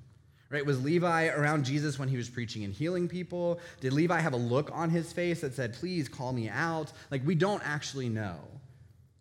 Right? 0.51 0.65
Was 0.65 0.83
Levi 0.83 1.29
around 1.29 1.63
Jesus 1.63 1.97
when 1.97 2.09
he 2.09 2.17
was 2.17 2.29
preaching 2.29 2.65
and 2.65 2.73
healing 2.73 3.07
people? 3.07 3.61
Did 3.79 3.93
Levi 3.93 4.19
have 4.19 4.33
a 4.33 4.37
look 4.37 4.69
on 4.73 4.89
his 4.89 5.13
face 5.13 5.39
that 5.41 5.55
said, 5.55 5.73
Please 5.73 6.09
call 6.09 6.33
me 6.33 6.49
out? 6.49 6.91
Like, 7.09 7.25
we 7.25 7.35
don't 7.35 7.63
actually 7.65 8.09
know. 8.09 8.37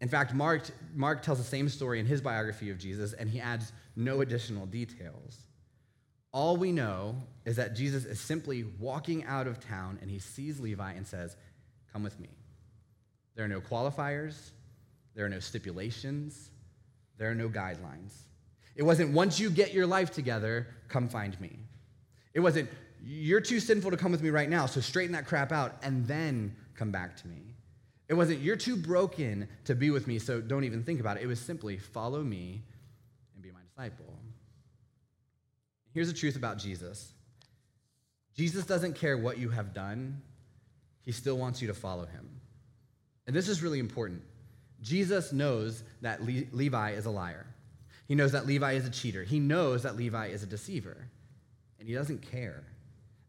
In 0.00 0.08
fact, 0.08 0.34
Mark, 0.34 0.62
Mark 0.92 1.22
tells 1.22 1.38
the 1.38 1.44
same 1.44 1.68
story 1.68 2.00
in 2.00 2.06
his 2.06 2.20
biography 2.20 2.70
of 2.70 2.78
Jesus, 2.78 3.12
and 3.12 3.30
he 3.30 3.40
adds 3.40 3.72
no 3.94 4.22
additional 4.22 4.66
details. 4.66 5.36
All 6.32 6.56
we 6.56 6.72
know 6.72 7.14
is 7.44 7.56
that 7.56 7.76
Jesus 7.76 8.04
is 8.04 8.18
simply 8.18 8.64
walking 8.80 9.24
out 9.24 9.46
of 9.46 9.60
town 9.60 9.98
and 10.00 10.10
he 10.10 10.18
sees 10.18 10.58
Levi 10.58 10.92
and 10.92 11.06
says, 11.06 11.36
Come 11.92 12.02
with 12.02 12.18
me. 12.18 12.28
There 13.36 13.44
are 13.44 13.48
no 13.48 13.60
qualifiers, 13.60 14.50
there 15.14 15.26
are 15.26 15.28
no 15.28 15.40
stipulations, 15.40 16.50
there 17.18 17.30
are 17.30 17.34
no 17.34 17.48
guidelines. 17.48 18.12
It 18.76 18.82
wasn't 18.82 19.12
once 19.12 19.38
you 19.38 19.50
get 19.50 19.72
your 19.74 19.86
life 19.86 20.10
together, 20.10 20.66
come 20.88 21.08
find 21.08 21.38
me. 21.40 21.58
It 22.34 22.40
wasn't 22.40 22.70
you're 23.02 23.40
too 23.40 23.60
sinful 23.60 23.90
to 23.90 23.96
come 23.96 24.12
with 24.12 24.22
me 24.22 24.30
right 24.30 24.48
now, 24.48 24.66
so 24.66 24.80
straighten 24.80 25.12
that 25.12 25.26
crap 25.26 25.52
out 25.52 25.76
and 25.82 26.06
then 26.06 26.54
come 26.74 26.90
back 26.90 27.16
to 27.16 27.28
me. 27.28 27.54
It 28.08 28.14
wasn't 28.14 28.40
you're 28.40 28.56
too 28.56 28.76
broken 28.76 29.48
to 29.64 29.74
be 29.74 29.90
with 29.90 30.06
me, 30.06 30.18
so 30.18 30.40
don't 30.40 30.64
even 30.64 30.82
think 30.82 31.00
about 31.00 31.16
it. 31.16 31.22
It 31.22 31.26
was 31.26 31.40
simply 31.40 31.78
follow 31.78 32.22
me 32.22 32.62
and 33.34 33.42
be 33.42 33.50
my 33.50 33.60
disciple. 33.62 34.14
Here's 35.92 36.08
the 36.08 36.18
truth 36.18 36.36
about 36.36 36.58
Jesus 36.58 37.12
Jesus 38.36 38.64
doesn't 38.64 38.94
care 38.94 39.18
what 39.18 39.38
you 39.38 39.50
have 39.50 39.74
done, 39.74 40.22
he 41.02 41.12
still 41.12 41.36
wants 41.36 41.60
you 41.60 41.68
to 41.68 41.74
follow 41.74 42.06
him. 42.06 42.40
And 43.26 43.36
this 43.36 43.48
is 43.48 43.62
really 43.62 43.78
important. 43.78 44.22
Jesus 44.80 45.32
knows 45.32 45.84
that 46.00 46.22
Le- 46.22 46.44
Levi 46.52 46.92
is 46.92 47.06
a 47.06 47.10
liar. 47.10 47.46
He 48.10 48.16
knows 48.16 48.32
that 48.32 48.44
Levi 48.44 48.72
is 48.72 48.84
a 48.84 48.90
cheater. 48.90 49.22
He 49.22 49.38
knows 49.38 49.84
that 49.84 49.94
Levi 49.94 50.26
is 50.26 50.42
a 50.42 50.46
deceiver. 50.46 50.96
And 51.78 51.88
he 51.88 51.94
doesn't 51.94 52.28
care. 52.28 52.64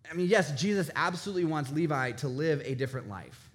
I 0.09 0.15
mean, 0.15 0.25
yes, 0.25 0.59
Jesus 0.59 0.89
absolutely 0.95 1.45
wants 1.45 1.71
Levi 1.71 2.13
to 2.13 2.27
live 2.27 2.63
a 2.65 2.73
different 2.73 3.07
life. 3.07 3.51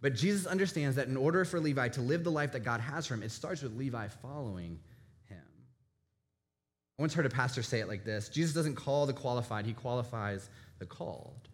But 0.00 0.14
Jesus 0.14 0.46
understands 0.46 0.94
that 0.94 1.08
in 1.08 1.16
order 1.16 1.44
for 1.44 1.58
Levi 1.58 1.88
to 1.88 2.00
live 2.00 2.22
the 2.22 2.30
life 2.30 2.52
that 2.52 2.60
God 2.60 2.80
has 2.80 3.04
for 3.04 3.14
him, 3.14 3.24
it 3.24 3.32
starts 3.32 3.62
with 3.62 3.76
Levi 3.76 4.06
following 4.22 4.78
him. 5.24 5.42
I 7.00 7.02
once 7.02 7.14
heard 7.14 7.26
a 7.26 7.30
pastor 7.30 7.64
say 7.64 7.80
it 7.80 7.88
like 7.88 8.04
this 8.04 8.28
Jesus 8.28 8.54
doesn't 8.54 8.76
call 8.76 9.06
the 9.06 9.12
qualified, 9.12 9.66
he 9.66 9.72
qualifies 9.72 10.48
the 10.78 10.86
called. 10.86 11.48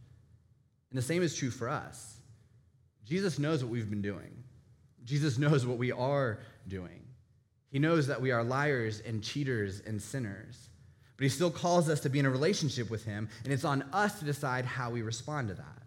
And 0.90 0.98
the 0.98 1.02
same 1.02 1.22
is 1.22 1.34
true 1.34 1.50
for 1.50 1.70
us. 1.70 2.18
Jesus 3.06 3.38
knows 3.38 3.64
what 3.64 3.72
we've 3.72 3.88
been 3.88 4.02
doing, 4.02 4.44
Jesus 5.04 5.38
knows 5.38 5.64
what 5.64 5.78
we 5.78 5.90
are 5.90 6.40
doing. 6.68 7.05
He 7.70 7.78
knows 7.78 8.06
that 8.06 8.20
we 8.20 8.30
are 8.30 8.42
liars 8.42 9.00
and 9.00 9.22
cheaters 9.22 9.80
and 9.86 10.00
sinners. 10.00 10.68
But 11.16 11.24
he 11.24 11.28
still 11.28 11.50
calls 11.50 11.88
us 11.88 12.00
to 12.00 12.10
be 12.10 12.18
in 12.18 12.26
a 12.26 12.30
relationship 12.30 12.90
with 12.90 13.04
him, 13.04 13.28
and 13.44 13.52
it's 13.52 13.64
on 13.64 13.82
us 13.92 14.18
to 14.18 14.24
decide 14.24 14.64
how 14.64 14.90
we 14.90 15.02
respond 15.02 15.48
to 15.48 15.54
that, 15.54 15.82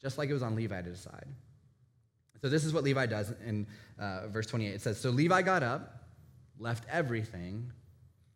just 0.00 0.16
like 0.16 0.30
it 0.30 0.32
was 0.32 0.42
on 0.42 0.54
Levi 0.54 0.80
to 0.80 0.90
decide. 0.90 1.26
So, 2.40 2.48
this 2.48 2.64
is 2.64 2.72
what 2.72 2.82
Levi 2.82 3.06
does 3.06 3.32
in 3.46 3.66
uh, 4.00 4.26
verse 4.28 4.46
28. 4.46 4.74
It 4.74 4.80
says, 4.80 4.98
So 4.98 5.10
Levi 5.10 5.42
got 5.42 5.62
up, 5.62 6.06
left 6.58 6.84
everything, 6.90 7.70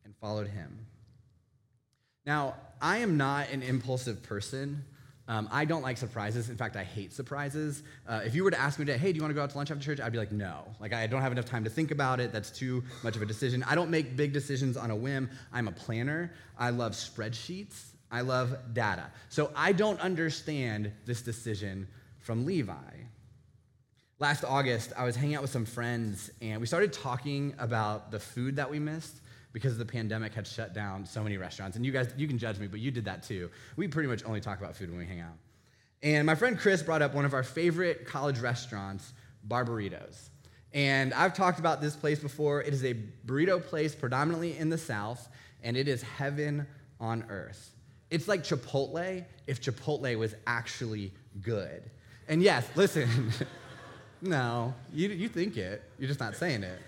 and 0.04 0.14
followed 0.16 0.46
him. 0.46 0.86
Now, 2.24 2.54
I 2.80 2.98
am 2.98 3.16
not 3.16 3.50
an 3.50 3.62
impulsive 3.62 4.22
person. 4.22 4.84
Um, 5.28 5.48
I 5.50 5.64
don't 5.64 5.82
like 5.82 5.96
surprises. 5.96 6.50
In 6.50 6.56
fact, 6.56 6.76
I 6.76 6.84
hate 6.84 7.12
surprises. 7.12 7.82
Uh, 8.06 8.20
if 8.24 8.34
you 8.34 8.44
were 8.44 8.50
to 8.50 8.60
ask 8.60 8.78
me 8.78 8.84
today, 8.84 8.98
hey, 8.98 9.12
do 9.12 9.16
you 9.16 9.22
want 9.22 9.30
to 9.30 9.34
go 9.34 9.42
out 9.42 9.50
to 9.50 9.56
lunch 9.56 9.70
after 9.72 9.82
church? 9.82 10.00
I'd 10.00 10.12
be 10.12 10.18
like, 10.18 10.30
no. 10.30 10.64
Like, 10.78 10.92
I 10.92 11.06
don't 11.08 11.20
have 11.20 11.32
enough 11.32 11.46
time 11.46 11.64
to 11.64 11.70
think 11.70 11.90
about 11.90 12.20
it. 12.20 12.32
That's 12.32 12.50
too 12.50 12.84
much 13.02 13.16
of 13.16 13.22
a 13.22 13.26
decision. 13.26 13.64
I 13.64 13.74
don't 13.74 13.90
make 13.90 14.16
big 14.16 14.32
decisions 14.32 14.76
on 14.76 14.92
a 14.92 14.96
whim. 14.96 15.28
I'm 15.52 15.66
a 15.66 15.72
planner. 15.72 16.32
I 16.56 16.70
love 16.70 16.92
spreadsheets. 16.92 17.86
I 18.10 18.20
love 18.20 18.56
data. 18.72 19.06
So 19.28 19.50
I 19.56 19.72
don't 19.72 20.00
understand 20.00 20.92
this 21.06 21.22
decision 21.22 21.88
from 22.20 22.46
Levi. 22.46 22.74
Last 24.20 24.44
August, 24.44 24.92
I 24.96 25.04
was 25.04 25.16
hanging 25.16 25.34
out 25.34 25.42
with 25.42 25.50
some 25.50 25.66
friends, 25.66 26.30
and 26.40 26.60
we 26.60 26.66
started 26.66 26.92
talking 26.92 27.54
about 27.58 28.10
the 28.10 28.20
food 28.20 28.56
that 28.56 28.70
we 28.70 28.78
missed 28.78 29.20
because 29.56 29.78
the 29.78 29.86
pandemic 29.86 30.34
had 30.34 30.46
shut 30.46 30.74
down 30.74 31.06
so 31.06 31.22
many 31.22 31.38
restaurants. 31.38 31.78
And 31.78 31.86
you 31.86 31.90
guys, 31.90 32.12
you 32.14 32.28
can 32.28 32.36
judge 32.36 32.58
me, 32.58 32.66
but 32.66 32.78
you 32.78 32.90
did 32.90 33.06
that 33.06 33.22
too. 33.22 33.50
We 33.76 33.88
pretty 33.88 34.06
much 34.06 34.22
only 34.26 34.38
talk 34.38 34.60
about 34.60 34.76
food 34.76 34.90
when 34.90 34.98
we 34.98 35.06
hang 35.06 35.20
out. 35.20 35.32
And 36.02 36.26
my 36.26 36.34
friend 36.34 36.58
Chris 36.58 36.82
brought 36.82 37.00
up 37.00 37.14
one 37.14 37.24
of 37.24 37.32
our 37.32 37.42
favorite 37.42 38.06
college 38.06 38.38
restaurants, 38.38 39.14
Barberitos. 39.48 40.28
And 40.74 41.14
I've 41.14 41.32
talked 41.32 41.58
about 41.58 41.80
this 41.80 41.96
place 41.96 42.18
before. 42.18 42.60
It 42.60 42.74
is 42.74 42.84
a 42.84 42.92
burrito 43.24 43.64
place 43.64 43.94
predominantly 43.94 44.58
in 44.58 44.68
the 44.68 44.76
South, 44.76 45.26
and 45.62 45.74
it 45.74 45.88
is 45.88 46.02
heaven 46.02 46.66
on 47.00 47.24
earth. 47.30 47.70
It's 48.10 48.28
like 48.28 48.44
Chipotle 48.44 49.24
if 49.46 49.62
Chipotle 49.62 50.18
was 50.18 50.34
actually 50.46 51.14
good. 51.40 51.82
And 52.28 52.42
yes, 52.42 52.68
listen, 52.74 53.32
no, 54.20 54.74
you, 54.92 55.08
you 55.08 55.30
think 55.30 55.56
it, 55.56 55.82
you're 55.98 56.08
just 56.08 56.20
not 56.20 56.36
saying 56.36 56.62
it. 56.62 56.78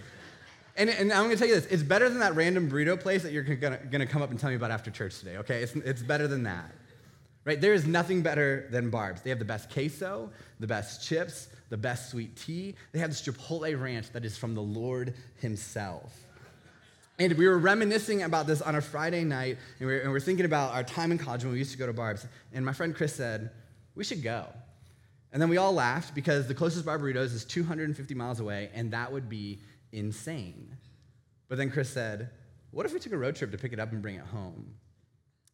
And, 0.78 0.88
and 0.88 1.12
I'm 1.12 1.24
going 1.24 1.30
to 1.30 1.36
tell 1.36 1.48
you 1.48 1.56
this 1.56 1.66
it's 1.66 1.82
better 1.82 2.08
than 2.08 2.20
that 2.20 2.36
random 2.36 2.70
burrito 2.70 2.98
place 2.98 3.24
that 3.24 3.32
you're 3.32 3.42
going 3.42 3.76
to 3.90 4.06
come 4.06 4.22
up 4.22 4.30
and 4.30 4.38
tell 4.38 4.48
me 4.48 4.56
about 4.56 4.70
after 4.70 4.90
church 4.90 5.18
today, 5.18 5.36
okay? 5.38 5.62
It's, 5.62 5.74
it's 5.74 6.02
better 6.02 6.28
than 6.28 6.44
that. 6.44 6.72
Right? 7.44 7.60
There 7.60 7.72
is 7.72 7.86
nothing 7.86 8.22
better 8.22 8.68
than 8.70 8.90
Barb's. 8.90 9.22
They 9.22 9.30
have 9.30 9.38
the 9.38 9.44
best 9.44 9.70
queso, 9.70 10.30
the 10.60 10.66
best 10.66 11.06
chips, 11.06 11.48
the 11.70 11.76
best 11.76 12.10
sweet 12.10 12.36
tea. 12.36 12.74
They 12.92 12.98
have 12.98 13.10
this 13.10 13.22
Chipotle 13.22 13.80
ranch 13.80 14.12
that 14.12 14.24
is 14.24 14.36
from 14.36 14.54
the 14.54 14.62
Lord 14.62 15.14
Himself. 15.40 16.14
And 17.18 17.32
we 17.32 17.48
were 17.48 17.58
reminiscing 17.58 18.22
about 18.22 18.46
this 18.46 18.62
on 18.62 18.76
a 18.76 18.80
Friday 18.80 19.24
night, 19.24 19.58
and 19.80 19.88
we 19.88 19.94
are 19.96 20.00
and 20.00 20.12
we 20.12 20.20
thinking 20.20 20.44
about 20.44 20.74
our 20.74 20.84
time 20.84 21.10
in 21.10 21.18
college 21.18 21.42
when 21.42 21.52
we 21.52 21.58
used 21.58 21.72
to 21.72 21.78
go 21.78 21.86
to 21.86 21.92
Barb's. 21.92 22.26
And 22.52 22.64
my 22.64 22.72
friend 22.72 22.94
Chris 22.94 23.14
said, 23.14 23.50
We 23.96 24.04
should 24.04 24.22
go. 24.22 24.46
And 25.32 25.42
then 25.42 25.48
we 25.48 25.56
all 25.56 25.72
laughed 25.72 26.14
because 26.14 26.46
the 26.46 26.54
closest 26.54 26.84
Barberitos 26.86 27.34
is 27.34 27.44
250 27.44 28.14
miles 28.14 28.40
away, 28.40 28.70
and 28.72 28.92
that 28.92 29.10
would 29.10 29.28
be 29.28 29.58
insane. 29.92 30.76
But 31.48 31.58
then 31.58 31.70
Chris 31.70 31.90
said, 31.90 32.30
What 32.70 32.86
if 32.86 32.92
we 32.92 33.00
took 33.00 33.12
a 33.12 33.18
road 33.18 33.36
trip 33.36 33.50
to 33.52 33.58
pick 33.58 33.72
it 33.72 33.80
up 33.80 33.92
and 33.92 34.02
bring 34.02 34.16
it 34.16 34.26
home? 34.26 34.74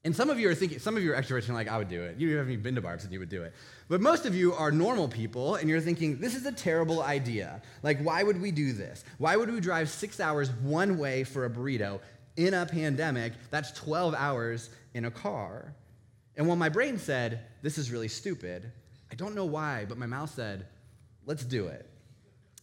And 0.04 0.14
some 0.14 0.28
of 0.28 0.38
you 0.38 0.50
are 0.50 0.54
thinking, 0.54 0.78
some 0.78 0.98
of 0.98 1.02
you 1.02 1.12
are 1.12 1.16
extroverts 1.16 1.46
and 1.46 1.54
like, 1.54 1.68
I 1.68 1.78
would 1.78 1.88
do 1.88 2.02
it. 2.02 2.18
You 2.18 2.36
haven't 2.36 2.52
even 2.52 2.62
been 2.62 2.74
to 2.74 2.82
Barb's 2.82 3.04
and 3.04 3.12
you 3.12 3.18
would 3.20 3.30
do 3.30 3.42
it. 3.42 3.54
But 3.88 4.02
most 4.02 4.26
of 4.26 4.34
you 4.34 4.52
are 4.52 4.70
normal 4.70 5.08
people 5.08 5.54
and 5.54 5.66
you're 5.68 5.80
thinking, 5.80 6.18
this 6.18 6.34
is 6.34 6.44
a 6.44 6.52
terrible 6.52 7.02
idea. 7.02 7.62
Like, 7.82 8.00
why 8.02 8.22
would 8.22 8.40
we 8.40 8.50
do 8.50 8.74
this? 8.74 9.02
Why 9.16 9.36
would 9.36 9.50
we 9.50 9.60
drive 9.60 9.88
six 9.88 10.20
hours 10.20 10.50
one 10.62 10.98
way 10.98 11.24
for 11.24 11.46
a 11.46 11.50
burrito 11.50 12.00
in 12.36 12.52
a 12.52 12.66
pandemic? 12.66 13.32
That's 13.50 13.72
12 13.72 14.14
hours 14.14 14.68
in 14.92 15.06
a 15.06 15.10
car. 15.10 15.74
And 16.36 16.46
while 16.46 16.56
my 16.56 16.68
brain 16.68 16.98
said, 16.98 17.40
this 17.62 17.78
is 17.78 17.90
really 17.90 18.08
stupid, 18.08 18.70
I 19.10 19.14
don't 19.14 19.34
know 19.34 19.46
why, 19.46 19.86
but 19.88 19.96
my 19.96 20.06
mouth 20.06 20.34
said, 20.34 20.66
let's 21.24 21.44
do 21.44 21.68
it. 21.68 21.88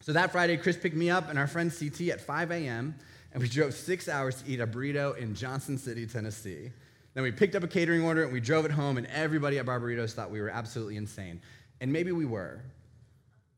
So 0.02 0.14
that 0.14 0.32
Friday, 0.32 0.58
Chris 0.58 0.78
picked 0.78 0.96
me 0.96 1.10
up 1.10 1.30
and 1.30 1.38
our 1.38 1.48
friend 1.48 1.72
CT 1.72 2.10
at 2.10 2.22
5 2.22 2.52
a.m., 2.52 2.96
and 3.34 3.42
we 3.42 3.48
drove 3.48 3.74
six 3.74 4.10
hours 4.10 4.42
to 4.42 4.52
eat 4.52 4.60
a 4.60 4.68
burrito 4.68 5.18
in 5.18 5.36
Johnson 5.36 5.78
City, 5.78 6.06
Tennessee. 6.06 6.72
Then 7.14 7.24
we 7.24 7.32
picked 7.32 7.56
up 7.56 7.64
a 7.64 7.68
catering 7.68 8.04
order 8.04 8.24
and 8.24 8.34
we 8.34 8.42
drove 8.42 8.66
it 8.66 8.72
home, 8.72 8.98
and 8.98 9.08
everybody 9.08 9.60
at 9.60 9.66
Barberitos 9.66 10.14
thought 10.14 10.32
we 10.32 10.42
were 10.42 10.50
absolutely 10.50 10.98
insane. 10.98 11.40
And 11.80 11.94
maybe 11.94 12.12
we 12.12 12.26
were. 12.26 12.62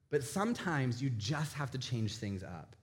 But 0.10 0.24
sometimes 0.24 1.02
you 1.02 1.10
just 1.12 1.54
have 1.54 1.72
to 1.72 1.78
change 1.78 2.18
things 2.18 2.44
up. 2.44 2.76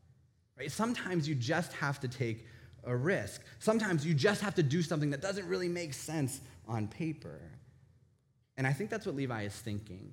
Right? 0.59 0.71
Sometimes 0.71 1.29
you 1.29 1.35
just 1.35 1.73
have 1.75 2.01
to 2.01 2.09
take 2.09 2.47
a 2.85 2.97
risk. 2.97 3.43
Sometimes 3.59 4.05
you 4.05 4.15
just 4.15 4.41
have 4.41 4.55
to 4.57 4.63
do 4.63 4.83
something 4.83 5.11
that 5.11 5.21
doesn't 5.21 5.47
really 5.47 5.69
make 5.69 5.95
sense 5.95 6.41
on 6.67 6.89
paper. 6.89 7.41
And 8.57 8.67
I 8.67 8.73
think 8.73 8.91
that's 8.91 9.07
what 9.07 9.15
Levi 9.15 9.43
is 9.45 9.55
thinking. 9.55 10.11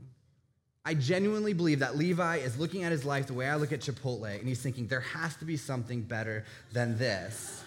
I 0.87 0.93
genuinely 0.93 1.51
believe 1.51 1.79
that 1.79 1.97
Levi 1.97 2.37
is 2.37 2.57
looking 2.57 2.83
at 2.83 2.93
his 2.93 3.03
life 3.03 3.27
the 3.27 3.33
way 3.33 3.49
I 3.49 3.57
look 3.57 3.73
at 3.73 3.81
Chipotle, 3.81 4.39
and 4.39 4.47
he's 4.47 4.61
thinking, 4.61 4.87
there 4.87 5.01
has 5.01 5.35
to 5.35 5.43
be 5.43 5.57
something 5.57 6.01
better 6.01 6.45
than 6.71 6.97
this. 6.97 7.61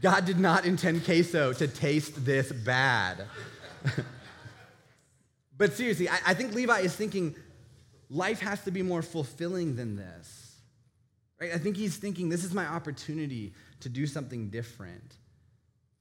God 0.00 0.24
did 0.24 0.38
not 0.38 0.64
intend 0.64 1.04
queso 1.04 1.52
to 1.52 1.66
taste 1.66 2.24
this 2.24 2.52
bad. 2.52 3.24
but 5.58 5.72
seriously, 5.72 6.08
I, 6.08 6.18
I, 6.28 6.34
think 6.34 6.54
Levi 6.54 6.78
is 6.78 6.94
thinking 6.94 7.34
life 8.08 8.38
has 8.38 8.62
to 8.62 8.70
be 8.70 8.82
more 8.82 9.02
fulfilling 9.02 9.74
than 9.74 9.96
this. 9.96 10.56
Right? 11.40 11.52
I 11.52 11.58
think 11.58 11.76
he's 11.76 11.96
thinking 11.96 12.28
this 12.28 12.44
is 12.44 12.54
my 12.54 12.66
opportunity 12.66 13.52
to 13.80 13.88
do 13.88 14.06
something 14.06 14.48
different. 14.48 15.16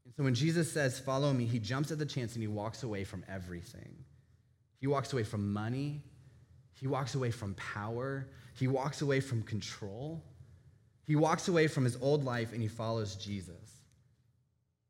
And 0.06 0.14
so 0.16 0.24
when 0.24 0.36
Jesus 0.36 0.72
says, 0.72 1.00
Follow 1.00 1.34
me, 1.34 1.46
he 1.46 1.58
jumps 1.58 1.92
at 1.92 1.98
the 1.98 2.06
chance 2.06 2.34
and 2.36 2.44
he 2.44 2.48
walks 2.48 2.84
away 2.84 3.06
from 3.06 3.24
everything. 3.28 3.96
He 4.80 4.86
walks 4.86 5.14
away 5.14 5.24
from 5.24 5.52
money, 5.52 6.04
he 6.74 6.88
walks 6.88 7.16
away 7.16 7.32
from 7.32 7.54
power, 7.56 8.28
he 8.56 8.68
walks 8.68 9.02
away 9.02 9.20
from 9.20 9.44
control. 9.44 10.24
He 11.06 11.16
walks 11.16 11.48
away 11.48 11.68
from 11.68 11.84
his 11.84 11.98
old 12.02 12.24
life 12.24 12.54
and 12.54 12.62
he 12.62 12.68
follows 12.68 13.16
Jesus. 13.16 13.82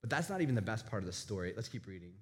But 0.02 0.10
that's 0.10 0.30
not 0.30 0.42
even 0.42 0.54
the 0.54 0.62
best 0.62 0.86
part 0.88 1.02
of 1.02 1.08
the 1.08 1.14
story. 1.14 1.54
Let's 1.56 1.70
keep 1.70 1.88
reading. 1.88 2.14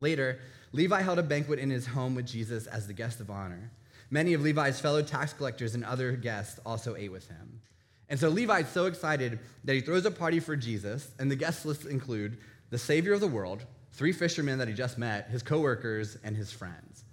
Later, 0.00 0.38
Levi 0.72 1.02
held 1.02 1.18
a 1.18 1.22
banquet 1.22 1.58
in 1.58 1.70
his 1.70 1.86
home 1.86 2.14
with 2.14 2.26
Jesus 2.26 2.66
as 2.66 2.86
the 2.86 2.92
guest 2.92 3.20
of 3.20 3.30
honor. 3.30 3.70
Many 4.10 4.34
of 4.34 4.42
Levi's 4.42 4.80
fellow 4.80 5.02
tax 5.02 5.32
collectors 5.32 5.74
and 5.74 5.84
other 5.84 6.12
guests 6.12 6.60
also 6.64 6.94
ate 6.96 7.10
with 7.12 7.28
him. 7.28 7.60
And 8.08 8.20
so 8.20 8.28
Levi's 8.28 8.68
so 8.68 8.86
excited 8.86 9.38
that 9.64 9.74
he 9.74 9.80
throws 9.80 10.04
a 10.04 10.10
party 10.10 10.40
for 10.40 10.56
Jesus, 10.56 11.10
and 11.18 11.30
the 11.30 11.36
guest 11.36 11.64
lists 11.64 11.86
include 11.86 12.38
the 12.70 12.78
Savior 12.78 13.14
of 13.14 13.20
the 13.20 13.26
world, 13.26 13.64
three 13.92 14.12
fishermen 14.12 14.58
that 14.58 14.68
he 14.68 14.74
just 14.74 14.98
met, 14.98 15.28
his 15.30 15.42
coworkers, 15.42 16.18
and 16.22 16.36
his 16.36 16.52
friends. 16.52 17.04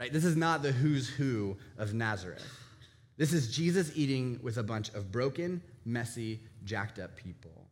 Right? 0.00 0.10
This 0.10 0.24
is 0.24 0.34
not 0.34 0.62
the 0.62 0.72
who's 0.72 1.08
who 1.10 1.58
of 1.76 1.92
Nazareth. 1.92 2.42
This 3.18 3.34
is 3.34 3.54
Jesus 3.54 3.92
eating 3.94 4.40
with 4.42 4.56
a 4.56 4.62
bunch 4.62 4.88
of 4.94 5.12
broken, 5.12 5.60
messy, 5.84 6.40
jacked 6.64 6.98
up 6.98 7.16
people. 7.16 7.68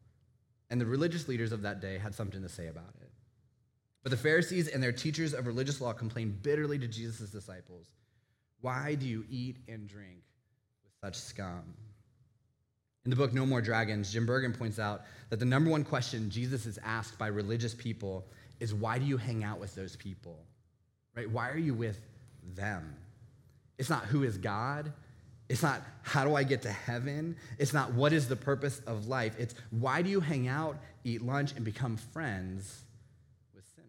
And 0.68 0.78
the 0.78 0.85
religious 0.85 1.26
leaders 1.26 1.52
of 1.52 1.62
that 1.62 1.80
day 1.80 1.97
had 1.97 2.14
something 2.14 2.42
to 2.42 2.49
say 2.50 2.66
about 2.66 2.92
it. 3.00 3.11
But 4.02 4.11
the 4.11 4.18
Pharisees 4.18 4.68
and 4.68 4.82
their 4.82 4.92
teachers 4.92 5.32
of 5.32 5.47
religious 5.47 5.80
law 5.80 5.94
complained 5.94 6.42
bitterly 6.42 6.78
to 6.78 6.87
Jesus' 6.87 7.30
disciples 7.30 7.87
Why 8.61 8.94
do 8.94 9.06
you 9.06 9.25
eat 9.30 9.56
and 9.66 9.88
drink 9.88 10.23
with 10.85 10.92
such 11.00 11.16
scum? 11.16 11.62
In 13.04 13.11
the 13.11 13.16
book 13.16 13.32
No 13.32 13.47
More 13.47 13.62
Dragons, 13.62 14.12
Jim 14.12 14.26
Bergen 14.26 14.52
points 14.52 14.78
out 14.78 15.02
that 15.30 15.38
the 15.38 15.47
number 15.47 15.70
one 15.70 15.82
question 15.82 16.28
Jesus 16.28 16.66
is 16.66 16.78
asked 16.85 17.18
by 17.18 17.28
religious 17.28 17.75
people 17.75 18.26
is 18.61 18.75
why 18.75 18.99
do 18.99 19.06
you 19.06 19.16
hang 19.16 19.44
out 19.44 19.58
with 19.58 19.75
those 19.75 19.97
people? 19.97 20.44
Right? 21.16 21.30
Why 21.30 21.49
are 21.49 21.58
you 21.58 21.73
with 21.73 21.99
them? 22.57 22.97
It's 23.78 23.90
not 23.90 24.05
who 24.05 24.23
is 24.25 24.38
God, 24.38 24.93
it's 25.49 25.62
not 25.62 25.83
how 26.02 26.25
do 26.25 26.35
I 26.35 26.43
get 26.43 26.62
to 26.62 26.71
heaven? 26.71 27.37
It's 27.59 27.73
not 27.73 27.95
what 27.95 28.12
is 28.12 28.28
the 28.28 28.37
purpose 28.37 28.81
of 28.87 29.09
life. 29.09 29.35
It's 29.38 29.55
why 29.71 30.02
do 30.02 30.11
you 30.11 30.21
hang 30.21 30.47
out, 30.47 30.76
eat 31.05 31.23
lunch, 31.23 31.52
and 31.52 31.64
become 31.64 31.97
friends 31.97 32.83
with 33.55 33.64
sinners? 33.75 33.88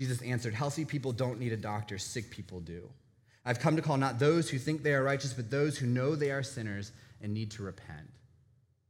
Jesus 0.00 0.22
answered, 0.22 0.54
Healthy 0.54 0.86
people 0.86 1.12
don't 1.12 1.38
need 1.38 1.52
a 1.52 1.58
doctor, 1.58 1.98
sick 1.98 2.30
people 2.30 2.60
do. 2.60 2.88
I've 3.44 3.60
come 3.60 3.76
to 3.76 3.82
call 3.82 3.96
not 3.96 4.18
those 4.18 4.48
who 4.48 4.58
think 4.58 4.82
they 4.82 4.94
are 4.94 5.02
righteous, 5.02 5.32
but 5.32 5.50
those 5.50 5.76
who 5.78 5.86
know 5.86 6.14
they 6.14 6.30
are 6.30 6.42
sinners 6.42 6.92
and 7.20 7.32
need 7.34 7.50
to 7.52 7.62
repent. 7.62 8.08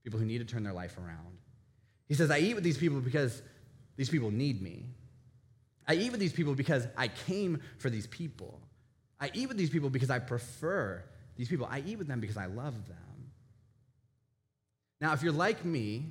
People 0.05 0.21
who 0.21 0.27
need 0.27 0.39
to 0.39 0.45
turn 0.45 0.63
their 0.63 0.73
life 0.73 0.99
around. 0.99 1.39
He 2.09 2.15
says, 2.15 2.31
I 2.31 2.39
eat 2.39 2.55
with 2.55 2.65
these 2.65 2.79
people 2.79 3.01
because 3.01 3.43
these 3.97 4.09
people 4.09 4.31
need 4.31 4.63
me. 4.63 4.87
I 5.89 5.95
eat 5.95 6.13
with 6.13 6.21
these 6.21 6.33
people 6.33 6.55
because 6.55 6.87
I 6.97 7.09
came 7.09 7.61
for 7.79 7.89
these 7.89 8.07
people. 8.07 8.61
I 9.19 9.31
eat 9.33 9.49
with 9.49 9.57
these 9.57 9.71
people 9.71 9.91
because 9.91 10.11
I 10.11 10.19
prefer 10.19 11.03
these 11.37 11.49
people. 11.49 11.67
I 11.69 11.83
eat 11.85 11.99
with 11.99 12.07
them 12.07 12.21
because 12.21 12.37
I 12.37 12.47
love 12.47 12.87
them. 12.87 12.97
Now, 15.01 15.15
if 15.15 15.23
you're 15.23 15.33
like 15.33 15.65
me, 15.65 16.07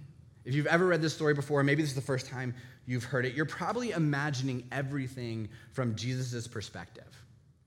if 0.45 0.55
you've 0.55 0.67
ever 0.67 0.87
read 0.87 1.01
this 1.01 1.13
story 1.13 1.33
before, 1.33 1.63
maybe 1.63 1.83
this 1.83 1.91
is 1.91 1.95
the 1.95 2.01
first 2.01 2.25
time 2.25 2.55
you've 2.85 3.03
heard 3.03 3.25
it, 3.25 3.35
you're 3.35 3.45
probably 3.45 3.91
imagining 3.91 4.65
everything 4.71 5.49
from 5.73 5.95
Jesus' 5.95 6.47
perspective. 6.47 7.03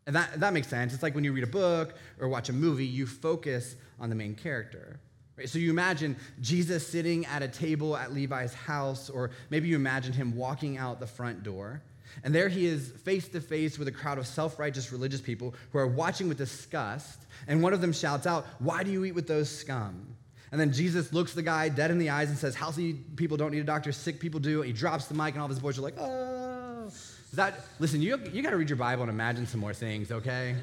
And 0.07 0.17
that, 0.17 0.41
that 0.41 0.53
makes 0.53 0.67
sense. 0.67 0.95
It's 0.95 1.03
like 1.03 1.15
when 1.15 1.23
you 1.23 1.33
read 1.33 1.45
a 1.45 1.47
book 1.47 1.95
or 2.19 2.29
watch 2.29 2.49
a 2.49 2.53
movie, 2.55 2.87
you 2.87 3.07
focus 3.07 3.77
on 4.01 4.09
the 4.09 4.17
main 4.17 4.35
character. 4.35 4.99
Right? 5.37 5.49
So 5.49 5.59
you 5.59 5.71
imagine 5.71 6.17
Jesus 6.41 6.87
sitting 6.87 7.27
at 7.27 7.43
a 7.43 7.49
table 7.49 7.97
at 7.97 8.13
Levi's 8.13 8.55
house, 8.55 9.09
or 9.11 9.31
maybe 9.51 9.69
you 9.69 9.77
imagine 9.77 10.13
him 10.13 10.35
walking 10.35 10.79
out 10.79 11.01
the 11.01 11.07
front 11.07 11.43
door. 11.43 11.83
And 12.25 12.35
there 12.35 12.49
he 12.49 12.67
is 12.67 12.91
face 12.91 13.29
to 13.29 13.41
face 13.41 13.79
with 13.79 13.89
a 13.89 13.93
crowd 13.93 14.19
of 14.19 14.27
self 14.27 14.59
righteous 14.59 14.93
religious 14.93 15.21
people 15.21 15.55
who 15.73 15.79
are 15.79 15.87
watching 15.87 16.29
with 16.29 16.39
disgust. 16.39 17.21
And 17.47 17.63
one 17.63 17.73
of 17.73 17.81
them 17.81 17.93
shouts 17.93 18.27
out, 18.27 18.47
Why 18.59 18.83
do 18.83 18.91
you 18.91 19.05
eat 19.05 19.13
with 19.13 19.27
those 19.27 19.49
scum? 19.49 20.15
And 20.53 20.61
then 20.61 20.73
Jesus 20.73 21.13
looks 21.13 21.33
the 21.33 21.43
guy 21.43 21.69
dead 21.69 21.91
in 21.91 21.99
the 21.99 22.11
eyes 22.11 22.29
and 22.29 22.37
says, 22.37 22.55
Healthy 22.55 22.95
people 23.17 23.37
don't 23.37 23.53
need 23.53 23.61
a 23.61 23.65
doctor, 23.65 23.93
sick 23.93 24.21
people 24.21 24.41
do. 24.41 24.63
He 24.63 24.73
drops 24.73 25.07
the 25.07 25.15
mic, 25.15 25.35
and 25.35 25.39
all 25.39 25.47
of 25.47 25.51
his 25.51 25.61
boys 25.61 25.79
are 25.79 25.83
like, 25.83 25.99
Oh. 25.99 26.91
That, 27.35 27.61
listen, 27.79 28.03
you, 28.03 28.21
you 28.33 28.43
got 28.43 28.51
to 28.51 28.57
read 28.57 28.69
your 28.69 28.77
Bible 28.77 29.05
and 29.05 29.11
imagine 29.11 29.47
some 29.47 29.61
more 29.61 29.73
things, 29.73 30.11
okay? 30.11 30.57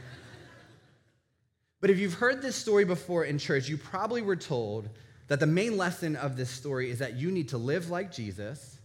but 1.79 1.89
if 1.89 1.97
you've 1.97 2.15
heard 2.15 2.41
this 2.41 2.55
story 2.55 2.83
before 2.83 3.23
in 3.23 3.37
church, 3.37 3.69
you 3.69 3.77
probably 3.77 4.21
were 4.21 4.35
told 4.35 4.89
that 5.27 5.39
the 5.39 5.47
main 5.47 5.77
lesson 5.77 6.15
of 6.17 6.35
this 6.35 6.49
story 6.49 6.89
is 6.89 6.99
that 6.99 7.15
you 7.15 7.31
need 7.31 7.49
to 7.49 7.57
live 7.57 7.89
like 7.89 8.11
Jesus 8.11 8.76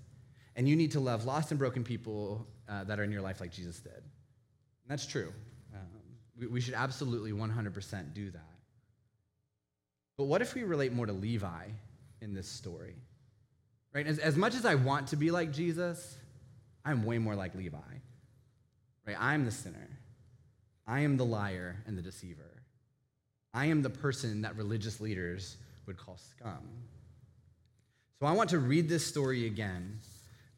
and 0.56 0.68
you 0.68 0.76
need 0.76 0.92
to 0.92 1.00
love 1.00 1.24
lost 1.24 1.50
and 1.50 1.58
broken 1.58 1.84
people 1.84 2.46
uh, 2.68 2.84
that 2.84 3.00
are 3.00 3.04
in 3.04 3.10
your 3.10 3.22
life 3.22 3.40
like 3.40 3.52
Jesus 3.52 3.80
did. 3.80 3.92
And 3.92 4.88
that's 4.88 5.06
true. 5.06 5.32
Um, 5.74 5.86
we, 6.38 6.46
we 6.46 6.60
should 6.60 6.74
absolutely 6.74 7.32
100% 7.32 8.14
do 8.14 8.30
that. 8.30 8.42
But 10.16 10.24
what 10.24 10.42
if 10.42 10.54
we 10.54 10.62
relate 10.62 10.92
more 10.92 11.06
to 11.06 11.12
Levi 11.12 11.64
in 12.20 12.34
this 12.34 12.46
story? 12.46 12.96
Right? 13.94 14.06
As, 14.06 14.18
as 14.18 14.36
much 14.36 14.54
as 14.54 14.64
I 14.64 14.74
want 14.74 15.08
to 15.08 15.16
be 15.16 15.30
like 15.30 15.52
Jesus, 15.52 16.16
I'm 16.84 17.04
way 17.04 17.18
more 17.18 17.34
like 17.34 17.54
Levi. 17.54 17.78
Right? 19.06 19.16
I'm 19.18 19.44
the 19.44 19.50
sinner. 19.50 19.88
I 20.86 21.00
am 21.00 21.16
the 21.16 21.24
liar 21.24 21.82
and 21.86 21.96
the 21.96 22.02
deceiver. 22.02 22.62
I 23.54 23.66
am 23.66 23.82
the 23.82 23.90
person 23.90 24.42
that 24.42 24.56
religious 24.56 25.00
leaders 25.00 25.56
would 25.86 25.96
call 25.96 26.16
scum. 26.16 26.68
So 28.18 28.26
I 28.26 28.32
want 28.32 28.50
to 28.50 28.58
read 28.58 28.88
this 28.88 29.04
story 29.04 29.46
again 29.46 29.98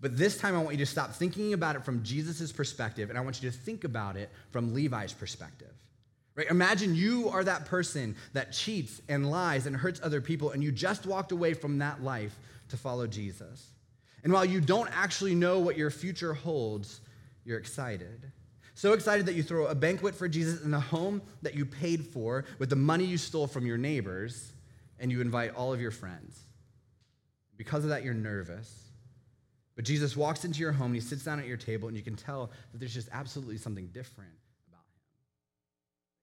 but 0.05 0.19
this 0.19 0.37
time, 0.37 0.55
I 0.55 0.59
want 0.59 0.73
you 0.73 0.85
to 0.85 0.90
stop 0.90 1.14
thinking 1.14 1.55
about 1.55 1.77
it 1.77 1.83
from 1.83 2.03
Jesus' 2.03 2.53
perspective, 2.53 3.09
and 3.09 3.19
I 3.19 3.23
want 3.23 3.43
you 3.43 3.51
to 3.51 3.57
think 3.57 3.85
about 3.85 4.19
it 4.19 4.29
from 4.51 4.75
Levi's 4.75 5.14
perspective. 5.14 5.73
Right? 6.35 6.47
Imagine 6.51 6.95
you 6.95 7.31
are 7.31 7.43
that 7.43 7.64
person 7.64 8.14
that 8.35 8.53
cheats 8.53 9.01
and 9.09 9.31
lies 9.31 9.64
and 9.64 9.75
hurts 9.75 10.03
other 10.03 10.21
people, 10.21 10.51
and 10.51 10.62
you 10.62 10.73
just 10.73 11.07
walked 11.07 11.33
away 11.33 11.55
from 11.55 11.79
that 11.79 12.03
life 12.03 12.37
to 12.69 12.77
follow 12.77 13.07
Jesus. 13.07 13.67
And 14.25 14.31
while 14.31 14.45
you 14.45 14.61
don't 14.61 14.90
actually 14.95 15.35
know 15.35 15.59
what 15.59 15.79
your 15.79 15.88
future 15.88 16.35
holds, 16.35 17.01
you're 17.47 17.59
excited. 17.59 18.31
So 18.75 18.93
excited 18.93 19.25
that 19.25 19.37
you 19.37 19.43
throw 19.43 19.69
a 19.69 19.75
banquet 19.75 20.14
for 20.14 20.29
Jesus 20.29 20.62
in 20.62 20.71
the 20.71 20.81
home 20.81 21.23
that 21.40 21.55
you 21.55 21.64
paid 21.64 22.05
for 22.05 22.45
with 22.59 22.69
the 22.69 22.77
money 22.77 23.07
you 23.07 23.17
stole 23.17 23.47
from 23.47 23.64
your 23.64 23.79
neighbors, 23.79 24.53
and 25.01 25.11
you 25.11 25.23
invite 25.23 25.55
all 25.55 25.73
of 25.73 25.81
your 25.81 25.90
friends. 25.90 26.38
Because 27.57 27.85
of 27.85 27.88
that, 27.88 28.05
you're 28.05 28.12
nervous. 28.12 28.84
But 29.77 29.85
Jesus 29.85 30.17
walks 30.17 30.45
into 30.45 30.61
your 30.61 30.73
home 30.73 30.87
and 30.87 30.95
he 30.95 31.01
sits 31.01 31.25
down 31.25 31.41
at 31.41 31.47
your 31.47 31.57
table, 31.57 31.89
and 31.89 31.97
you 31.97 32.03
can 32.03 32.17
tell 32.17 32.51
that 32.73 32.79
there's 32.79 32.95
just 32.95 33.09
absolutely 33.13 33.59
something 33.59 33.87
different 33.89 34.31
about 34.69 34.85
him. 34.95 35.03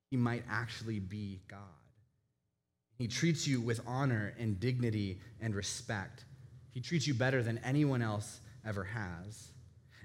He 0.09 0.17
might 0.17 0.43
actually 0.49 0.99
be 0.99 1.41
God. 1.49 1.59
He 2.97 3.07
treats 3.07 3.47
you 3.47 3.59
with 3.59 3.81
honor 3.87 4.33
and 4.39 4.59
dignity 4.59 5.19
and 5.41 5.55
respect. 5.55 6.23
He 6.71 6.79
treats 6.79 7.07
you 7.07 7.13
better 7.13 7.43
than 7.43 7.57
anyone 7.59 8.01
else 8.01 8.39
ever 8.65 8.83
has. 8.83 9.51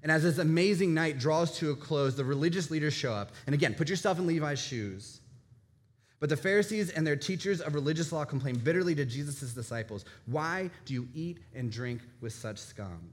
And 0.02 0.10
as 0.10 0.22
this 0.22 0.38
amazing 0.38 0.94
night 0.94 1.18
draws 1.18 1.58
to 1.58 1.70
a 1.70 1.76
close, 1.76 2.16
the 2.16 2.24
religious 2.24 2.70
leaders 2.70 2.94
show 2.94 3.12
up. 3.12 3.32
And 3.46 3.54
again, 3.54 3.74
put 3.74 3.88
yourself 3.88 4.18
in 4.18 4.26
Levi's 4.26 4.60
shoes. 4.60 5.20
But 6.20 6.30
the 6.30 6.36
Pharisees 6.36 6.90
and 6.90 7.06
their 7.06 7.16
teachers 7.16 7.60
of 7.60 7.74
religious 7.74 8.12
law 8.12 8.24
complain 8.24 8.56
bitterly 8.56 8.94
to 8.94 9.04
Jesus' 9.04 9.52
disciples 9.52 10.04
Why 10.24 10.70
do 10.84 10.94
you 10.94 11.08
eat 11.14 11.38
and 11.54 11.70
drink 11.70 12.00
with 12.20 12.32
such 12.32 12.58
scum? 12.58 13.12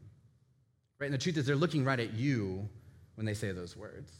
Right? 0.99 1.07
And 1.07 1.13
the 1.13 1.17
truth 1.17 1.37
is, 1.37 1.45
they're 1.45 1.55
looking 1.55 1.83
right 1.83 1.99
at 1.99 2.13
you 2.13 2.67
when 3.15 3.25
they 3.25 3.33
say 3.33 3.51
those 3.51 3.75
words. 3.75 4.11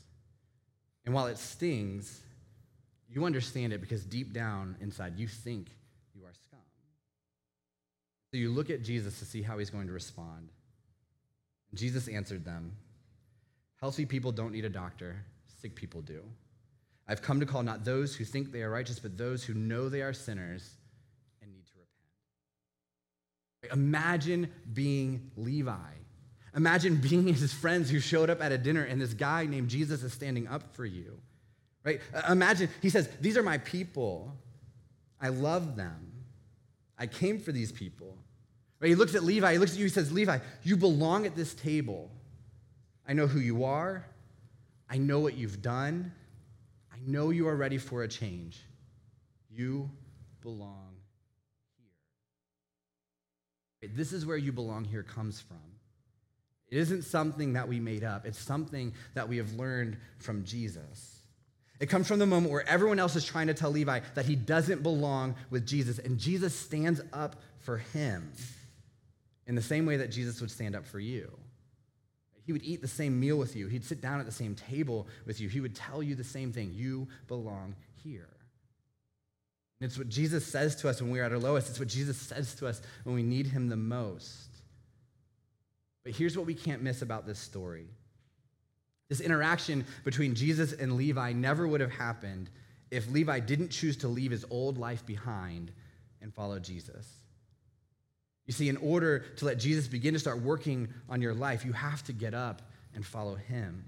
And 1.05 1.13
while 1.13 1.27
it 1.27 1.38
stings, 1.38 2.21
you 3.09 3.25
understand 3.25 3.73
it 3.73 3.81
because 3.81 4.05
deep 4.05 4.33
down 4.33 4.75
inside, 4.79 5.17
you 5.17 5.27
think 5.27 5.67
you 6.13 6.23
are 6.25 6.33
scum. 6.33 6.59
So 8.31 8.38
you 8.38 8.49
look 8.49 8.69
at 8.69 8.81
Jesus 8.81 9.19
to 9.19 9.25
see 9.25 9.41
how 9.41 9.57
he's 9.57 9.69
going 9.69 9.88
to 9.88 9.93
respond. 9.93 10.49
Jesus 11.73 12.07
answered 12.07 12.45
them 12.45 12.73
Healthy 13.79 14.05
people 14.05 14.31
don't 14.31 14.53
need 14.53 14.63
a 14.63 14.69
doctor, 14.69 15.25
sick 15.62 15.75
people 15.75 16.01
do. 16.01 16.23
I've 17.07 17.21
come 17.21 17.41
to 17.41 17.45
call 17.45 17.63
not 17.63 17.83
those 17.83 18.15
who 18.15 18.23
think 18.23 18.51
they 18.51 18.62
are 18.62 18.69
righteous, 18.69 18.97
but 18.97 19.17
those 19.17 19.43
who 19.43 19.53
know 19.53 19.89
they 19.89 20.01
are 20.01 20.13
sinners 20.13 20.77
and 21.41 21.51
need 21.51 21.65
to 21.65 21.73
repent. 23.62 23.77
Imagine 23.77 24.49
being 24.73 25.31
Levi. 25.36 25.73
Imagine 26.55 26.97
being 26.97 27.27
his 27.27 27.51
friends 27.51 27.89
who 27.89 27.99
showed 27.99 28.29
up 28.29 28.41
at 28.41 28.51
a 28.51 28.57
dinner 28.57 28.83
and 28.83 29.01
this 29.01 29.13
guy 29.13 29.45
named 29.45 29.69
Jesus 29.69 30.03
is 30.03 30.13
standing 30.13 30.47
up 30.47 30.75
for 30.75 30.85
you. 30.85 31.19
Right? 31.83 31.99
Uh, 32.13 32.31
imagine, 32.31 32.69
he 32.81 32.89
says, 32.89 33.09
These 33.19 33.37
are 33.37 33.43
my 33.43 33.57
people. 33.57 34.37
I 35.19 35.29
love 35.29 35.75
them. 35.75 36.11
I 36.97 37.07
came 37.07 37.39
for 37.39 37.51
these 37.51 37.71
people. 37.71 38.17
Right? 38.79 38.89
He 38.89 38.95
looks 38.95 39.15
at 39.15 39.23
Levi, 39.23 39.53
he 39.53 39.57
looks 39.57 39.71
at 39.73 39.77
you, 39.77 39.85
he 39.85 39.89
says, 39.89 40.11
Levi, 40.11 40.39
you 40.63 40.77
belong 40.77 41.25
at 41.25 41.35
this 41.35 41.53
table. 41.53 42.11
I 43.07 43.13
know 43.13 43.27
who 43.27 43.39
you 43.39 43.63
are. 43.63 44.05
I 44.89 44.97
know 44.97 45.19
what 45.19 45.35
you've 45.35 45.61
done. 45.61 46.13
I 46.93 46.97
know 47.05 47.31
you 47.31 47.47
are 47.47 47.55
ready 47.55 47.77
for 47.77 48.03
a 48.03 48.07
change. 48.07 48.61
You 49.49 49.89
belong 50.41 50.95
here. 53.81 53.89
This 53.93 54.13
is 54.13 54.25
where 54.25 54.37
you 54.37 54.51
belong 54.51 54.85
here 54.85 55.03
comes 55.03 55.41
from. 55.41 55.72
It 56.73 56.77
isn't 56.77 57.03
something 57.03 57.53
that 57.53 57.67
we 57.67 57.79
made 57.79 58.03
up, 58.03 58.25
it's 58.25 58.39
something 58.39 58.93
that 59.13 59.29
we 59.29 59.38
have 59.38 59.53
learned 59.53 59.95
from 60.17 60.43
Jesus. 60.43 61.19
It 61.79 61.86
comes 61.86 62.07
from 62.07 62.17
the 62.17 62.25
moment 62.25 62.51
where 62.51 62.67
everyone 62.67 62.97
else 62.97 63.15
is 63.15 63.23
trying 63.23 63.45
to 63.45 63.53
tell 63.53 63.69
Levi 63.69 63.99
that 64.15 64.25
he 64.25 64.36
doesn't 64.36 64.81
belong 64.81 65.36
with 65.51 65.67
Jesus, 65.67 65.99
and 65.99 66.17
Jesus 66.17 66.55
stands 66.55 66.99
up 67.13 67.36
for 67.59 67.77
him 67.77 68.31
in 69.45 69.53
the 69.53 69.62
same 69.62 69.86
way 69.86 69.97
that 69.97 70.09
Jesus 70.09 70.41
would 70.41 70.49
stand 70.49 70.75
up 70.75 70.83
for 70.83 70.99
you. 70.99 71.31
He 72.43 72.53
would 72.53 72.63
eat 72.63 72.81
the 72.81 72.88
same 72.88 73.19
meal 73.19 73.38
with 73.38 73.55
you. 73.55 73.67
He'd 73.67 73.86
sit 73.86 74.01
down 74.01 74.19
at 74.19 74.25
the 74.25 74.31
same 74.31 74.55
table 74.55 75.07
with 75.27 75.39
you. 75.39 75.49
He 75.49 75.59
would 75.59 75.75
tell 75.75 76.01
you 76.01 76.15
the 76.15 76.23
same 76.23 76.51
thing 76.51 76.71
you 76.73 77.07
belong 77.27 77.75
here. 78.03 78.29
And 79.79 79.88
it's 79.88 79.99
what 79.99 80.09
Jesus 80.09 80.43
says 80.43 80.75
to 80.77 80.89
us 80.89 81.03
when 81.03 81.12
we're 81.12 81.23
at 81.23 81.31
our 81.31 81.38
lowest. 81.38 81.69
It's 81.69 81.77
what 81.77 81.88
Jesus 81.88 82.17
says 82.17 82.55
to 82.55 82.65
us 82.65 82.81
when 83.03 83.13
we 83.13 83.21
need 83.21 83.45
him 83.45 83.69
the 83.69 83.77
most. 83.77 84.52
But 86.03 86.13
here's 86.13 86.37
what 86.37 86.45
we 86.45 86.53
can't 86.53 86.81
miss 86.81 87.01
about 87.01 87.25
this 87.25 87.39
story 87.39 87.87
this 89.09 89.19
interaction 89.19 89.85
between 90.03 90.33
Jesus 90.33 90.73
and 90.73 90.93
Levi 90.93 91.33
never 91.33 91.67
would 91.67 91.81
have 91.81 91.91
happened 91.91 92.49
if 92.89 93.09
Levi 93.11 93.39
didn't 93.41 93.69
choose 93.69 93.97
to 93.97 94.07
leave 94.07 94.31
his 94.31 94.45
old 94.49 94.77
life 94.77 95.05
behind 95.05 95.71
and 96.21 96.33
follow 96.33 96.57
Jesus. 96.57 97.07
You 98.45 98.53
see, 98.53 98.69
in 98.69 98.77
order 98.77 99.19
to 99.37 99.45
let 99.45 99.59
Jesus 99.59 99.87
begin 99.87 100.13
to 100.13 100.19
start 100.19 100.41
working 100.41 100.87
on 101.09 101.21
your 101.21 101.33
life, 101.33 101.63
you 101.63 101.73
have 101.73 102.03
to 102.05 102.13
get 102.13 102.33
up 102.33 102.61
and 102.95 103.05
follow 103.05 103.35
him. 103.35 103.85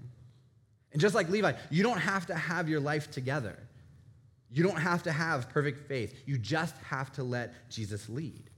And 0.92 1.00
just 1.00 1.14
like 1.14 1.28
Levi, 1.28 1.52
you 1.70 1.82
don't 1.82 1.98
have 1.98 2.26
to 2.26 2.34
have 2.34 2.68
your 2.68 2.80
life 2.80 3.10
together. 3.10 3.58
You 4.50 4.62
don't 4.62 4.78
have 4.78 5.02
to 5.02 5.12
have 5.12 5.48
perfect 5.50 5.88
faith. 5.88 6.22
You 6.24 6.38
just 6.38 6.76
have 6.78 7.12
to 7.14 7.22
let 7.22 7.68
Jesus 7.68 8.08
lead. 8.08 8.48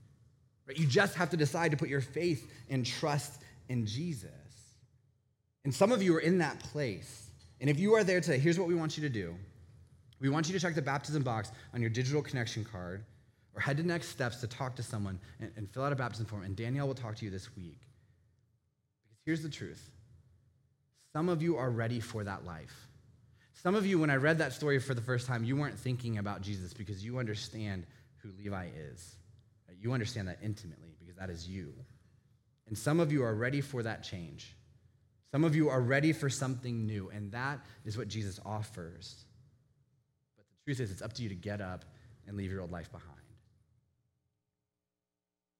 Right? 0.67 0.77
You 0.77 0.85
just 0.85 1.15
have 1.15 1.31
to 1.31 1.37
decide 1.37 1.71
to 1.71 1.77
put 1.77 1.89
your 1.89 2.01
faith 2.01 2.49
and 2.69 2.85
trust 2.85 3.41
in 3.69 3.85
Jesus. 3.85 4.29
And 5.63 5.73
some 5.73 5.91
of 5.91 6.03
you 6.03 6.15
are 6.15 6.19
in 6.19 6.39
that 6.39 6.59
place. 6.59 7.29
And 7.61 7.69
if 7.69 7.79
you 7.79 7.93
are 7.95 8.03
there 8.03 8.19
today, 8.19 8.39
here's 8.39 8.59
what 8.59 8.67
we 8.67 8.75
want 8.75 8.97
you 8.97 9.03
to 9.03 9.09
do. 9.09 9.35
We 10.19 10.29
want 10.29 10.47
you 10.47 10.53
to 10.53 10.59
check 10.59 10.75
the 10.75 10.81
baptism 10.81 11.23
box 11.23 11.51
on 11.73 11.81
your 11.81 11.89
digital 11.89 12.21
connection 12.21 12.65
card 12.65 13.05
or 13.55 13.61
head 13.61 13.77
to 13.77 13.83
next 13.83 14.09
steps 14.09 14.41
to 14.41 14.47
talk 14.47 14.75
to 14.75 14.83
someone 14.83 15.19
and, 15.39 15.51
and 15.55 15.69
fill 15.69 15.83
out 15.83 15.93
a 15.93 15.95
baptism 15.95 16.25
form. 16.25 16.43
And 16.43 16.55
Danielle 16.55 16.87
will 16.87 16.95
talk 16.95 17.15
to 17.17 17.25
you 17.25 17.31
this 17.31 17.55
week. 17.55 17.79
Because 19.07 19.21
here's 19.25 19.43
the 19.43 19.49
truth 19.49 19.89
some 21.13 21.29
of 21.29 21.41
you 21.41 21.57
are 21.57 21.69
ready 21.69 21.99
for 21.99 22.23
that 22.23 22.45
life. 22.45 22.87
Some 23.53 23.75
of 23.75 23.85
you, 23.85 23.99
when 23.99 24.09
I 24.09 24.15
read 24.15 24.37
that 24.37 24.53
story 24.53 24.79
for 24.79 24.93
the 24.93 25.01
first 25.01 25.27
time, 25.27 25.43
you 25.43 25.55
weren't 25.55 25.77
thinking 25.77 26.17
about 26.17 26.41
Jesus 26.41 26.73
because 26.73 27.03
you 27.03 27.19
understand 27.19 27.85
who 28.17 28.29
Levi 28.37 28.67
is. 28.91 29.15
You 29.81 29.93
understand 29.93 30.27
that 30.27 30.39
intimately 30.41 30.95
because 30.99 31.15
that 31.15 31.29
is 31.29 31.47
you. 31.47 31.73
And 32.69 32.77
some 32.77 32.99
of 32.99 33.11
you 33.11 33.23
are 33.23 33.33
ready 33.33 33.61
for 33.61 33.83
that 33.83 34.03
change. 34.03 34.55
Some 35.31 35.43
of 35.43 35.55
you 35.55 35.69
are 35.69 35.81
ready 35.81 36.13
for 36.13 36.29
something 36.29 36.85
new, 36.85 37.09
and 37.09 37.31
that 37.31 37.59
is 37.83 37.97
what 37.97 38.07
Jesus 38.07 38.39
offers. 38.45 39.25
But 40.37 40.45
the 40.47 40.55
truth 40.65 40.79
is, 40.79 40.91
it's 40.91 41.01
up 41.01 41.13
to 41.13 41.23
you 41.23 41.29
to 41.29 41.35
get 41.35 41.61
up 41.61 41.83
and 42.27 42.37
leave 42.37 42.51
your 42.51 42.61
old 42.61 42.71
life 42.71 42.91
behind. 42.91 43.09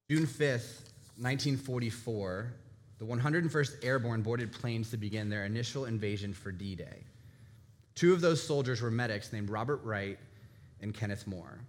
June 0.10 0.26
5th, 0.26 0.90
1944, 1.18 2.54
the 2.98 3.06
101st 3.06 3.84
Airborne 3.84 4.22
boarded 4.22 4.52
planes 4.52 4.90
to 4.92 4.98
begin 4.98 5.30
their 5.30 5.46
initial 5.46 5.86
invasion 5.86 6.34
for 6.34 6.52
D 6.52 6.76
Day. 6.76 7.04
Two 7.96 8.14
of 8.14 8.22
those 8.22 8.42
soldiers 8.42 8.82
were 8.82 8.92
medics 8.92 9.34
named 9.34 9.50
Robert 9.50 9.84
Wright 9.84 10.18
and 10.82 10.94
Kenneth 10.94 11.28
Moore. 11.28 11.60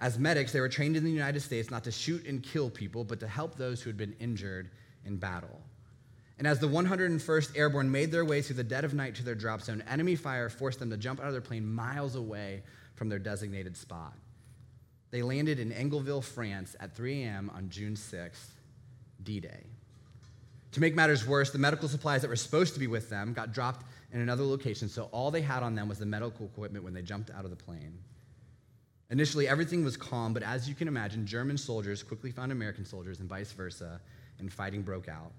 As 0.00 0.18
medics, 0.18 0.52
they 0.52 0.60
were 0.60 0.68
trained 0.68 0.96
in 0.96 1.04
the 1.04 1.10
United 1.10 1.40
States 1.40 1.70
not 1.70 1.84
to 1.84 1.90
shoot 1.90 2.26
and 2.26 2.42
kill 2.42 2.68
people, 2.68 3.02
but 3.02 3.20
to 3.20 3.28
help 3.28 3.56
those 3.56 3.80
who 3.80 3.88
had 3.88 3.96
been 3.96 4.14
injured 4.20 4.70
in 5.04 5.16
battle. 5.16 5.60
And 6.38 6.46
as 6.46 6.58
the 6.58 6.68
101st 6.68 7.56
Airborne 7.56 7.90
made 7.90 8.12
their 8.12 8.24
way 8.24 8.42
through 8.42 8.56
the 8.56 8.64
dead 8.64 8.84
of 8.84 8.92
night 8.92 9.14
to 9.14 9.24
their 9.24 9.34
drop 9.34 9.62
zone, 9.62 9.82
enemy 9.88 10.16
fire 10.16 10.50
forced 10.50 10.78
them 10.78 10.90
to 10.90 10.98
jump 10.98 11.20
out 11.20 11.26
of 11.26 11.32
their 11.32 11.40
plane 11.40 11.66
miles 11.66 12.14
away 12.14 12.62
from 12.94 13.08
their 13.08 13.18
designated 13.18 13.74
spot. 13.74 14.12
They 15.10 15.22
landed 15.22 15.58
in 15.58 15.70
Engleville, 15.70 16.22
France 16.22 16.76
at 16.78 16.94
3 16.94 17.22
a.m. 17.22 17.50
on 17.54 17.70
June 17.70 17.94
6th, 17.94 18.50
D 19.22 19.40
Day. 19.40 19.64
To 20.72 20.80
make 20.80 20.94
matters 20.94 21.26
worse, 21.26 21.50
the 21.50 21.58
medical 21.58 21.88
supplies 21.88 22.20
that 22.20 22.28
were 22.28 22.36
supposed 22.36 22.74
to 22.74 22.80
be 22.80 22.86
with 22.86 23.08
them 23.08 23.32
got 23.32 23.54
dropped 23.54 23.86
in 24.12 24.20
another 24.20 24.42
location, 24.42 24.90
so 24.90 25.04
all 25.04 25.30
they 25.30 25.40
had 25.40 25.62
on 25.62 25.74
them 25.74 25.88
was 25.88 25.98
the 25.98 26.04
medical 26.04 26.44
equipment 26.44 26.84
when 26.84 26.92
they 26.92 27.00
jumped 27.00 27.30
out 27.30 27.44
of 27.44 27.50
the 27.50 27.56
plane. 27.56 27.98
Initially, 29.10 29.46
everything 29.46 29.84
was 29.84 29.96
calm, 29.96 30.34
but 30.34 30.42
as 30.42 30.68
you 30.68 30.74
can 30.74 30.88
imagine, 30.88 31.26
German 31.26 31.56
soldiers 31.56 32.02
quickly 32.02 32.30
found 32.32 32.50
American 32.50 32.84
soldiers 32.84 33.20
and 33.20 33.28
vice 33.28 33.52
versa, 33.52 34.00
and 34.38 34.52
fighting 34.52 34.82
broke 34.82 35.08
out. 35.08 35.32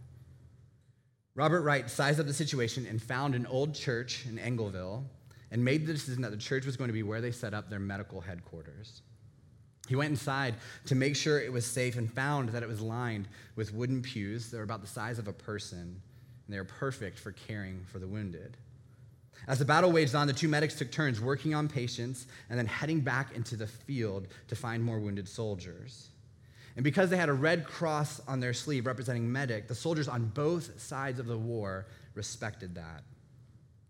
Robert 1.35 1.61
Wright 1.61 1.89
sized 1.89 2.19
up 2.19 2.25
the 2.25 2.33
situation 2.33 2.87
and 2.87 3.01
found 3.01 3.35
an 3.35 3.45
old 3.45 3.75
church 3.75 4.25
in 4.27 4.37
Engleville 4.37 5.03
and 5.51 5.63
made 5.63 5.85
the 5.85 5.93
decision 5.93 6.21
that 6.23 6.31
the 6.31 6.37
church 6.37 6.65
was 6.65 6.77
going 6.77 6.87
to 6.87 6.93
be 6.93 7.03
where 7.03 7.21
they 7.21 7.31
set 7.31 7.53
up 7.53 7.69
their 7.69 7.79
medical 7.79 8.21
headquarters. 8.21 9.01
He 9.87 9.95
went 9.95 10.09
inside 10.09 10.55
to 10.87 10.95
make 10.95 11.15
sure 11.15 11.39
it 11.39 11.53
was 11.53 11.65
safe 11.65 11.97
and 11.97 12.11
found 12.11 12.49
that 12.49 12.63
it 12.63 12.69
was 12.69 12.81
lined 12.81 13.27
with 13.55 13.73
wooden 13.73 14.01
pews 14.01 14.49
that 14.51 14.57
were 14.57 14.63
about 14.63 14.81
the 14.81 14.87
size 14.87 15.19
of 15.19 15.27
a 15.27 15.33
person, 15.33 15.79
and 15.79 16.53
they 16.53 16.57
were 16.57 16.65
perfect 16.65 17.19
for 17.19 17.31
caring 17.31 17.85
for 17.85 17.99
the 17.99 18.07
wounded. 18.07 18.57
As 19.47 19.59
the 19.59 19.65
battle 19.65 19.91
waged 19.91 20.15
on, 20.15 20.27
the 20.27 20.33
two 20.33 20.47
medics 20.47 20.75
took 20.75 20.91
turns 20.91 21.21
working 21.21 21.53
on 21.53 21.67
patients 21.67 22.27
and 22.49 22.57
then 22.57 22.65
heading 22.65 23.01
back 23.01 23.35
into 23.35 23.55
the 23.55 23.67
field 23.67 24.27
to 24.47 24.55
find 24.55 24.83
more 24.83 24.99
wounded 24.99 25.27
soldiers. 25.27 26.09
And 26.75 26.83
because 26.83 27.09
they 27.09 27.17
had 27.17 27.29
a 27.29 27.33
red 27.33 27.65
cross 27.65 28.21
on 28.27 28.39
their 28.39 28.53
sleeve 28.53 28.85
representing 28.85 29.31
medic, 29.31 29.67
the 29.67 29.75
soldiers 29.75 30.07
on 30.07 30.27
both 30.27 30.79
sides 30.79 31.19
of 31.19 31.25
the 31.25 31.37
war 31.37 31.87
respected 32.13 32.75
that. 32.75 33.03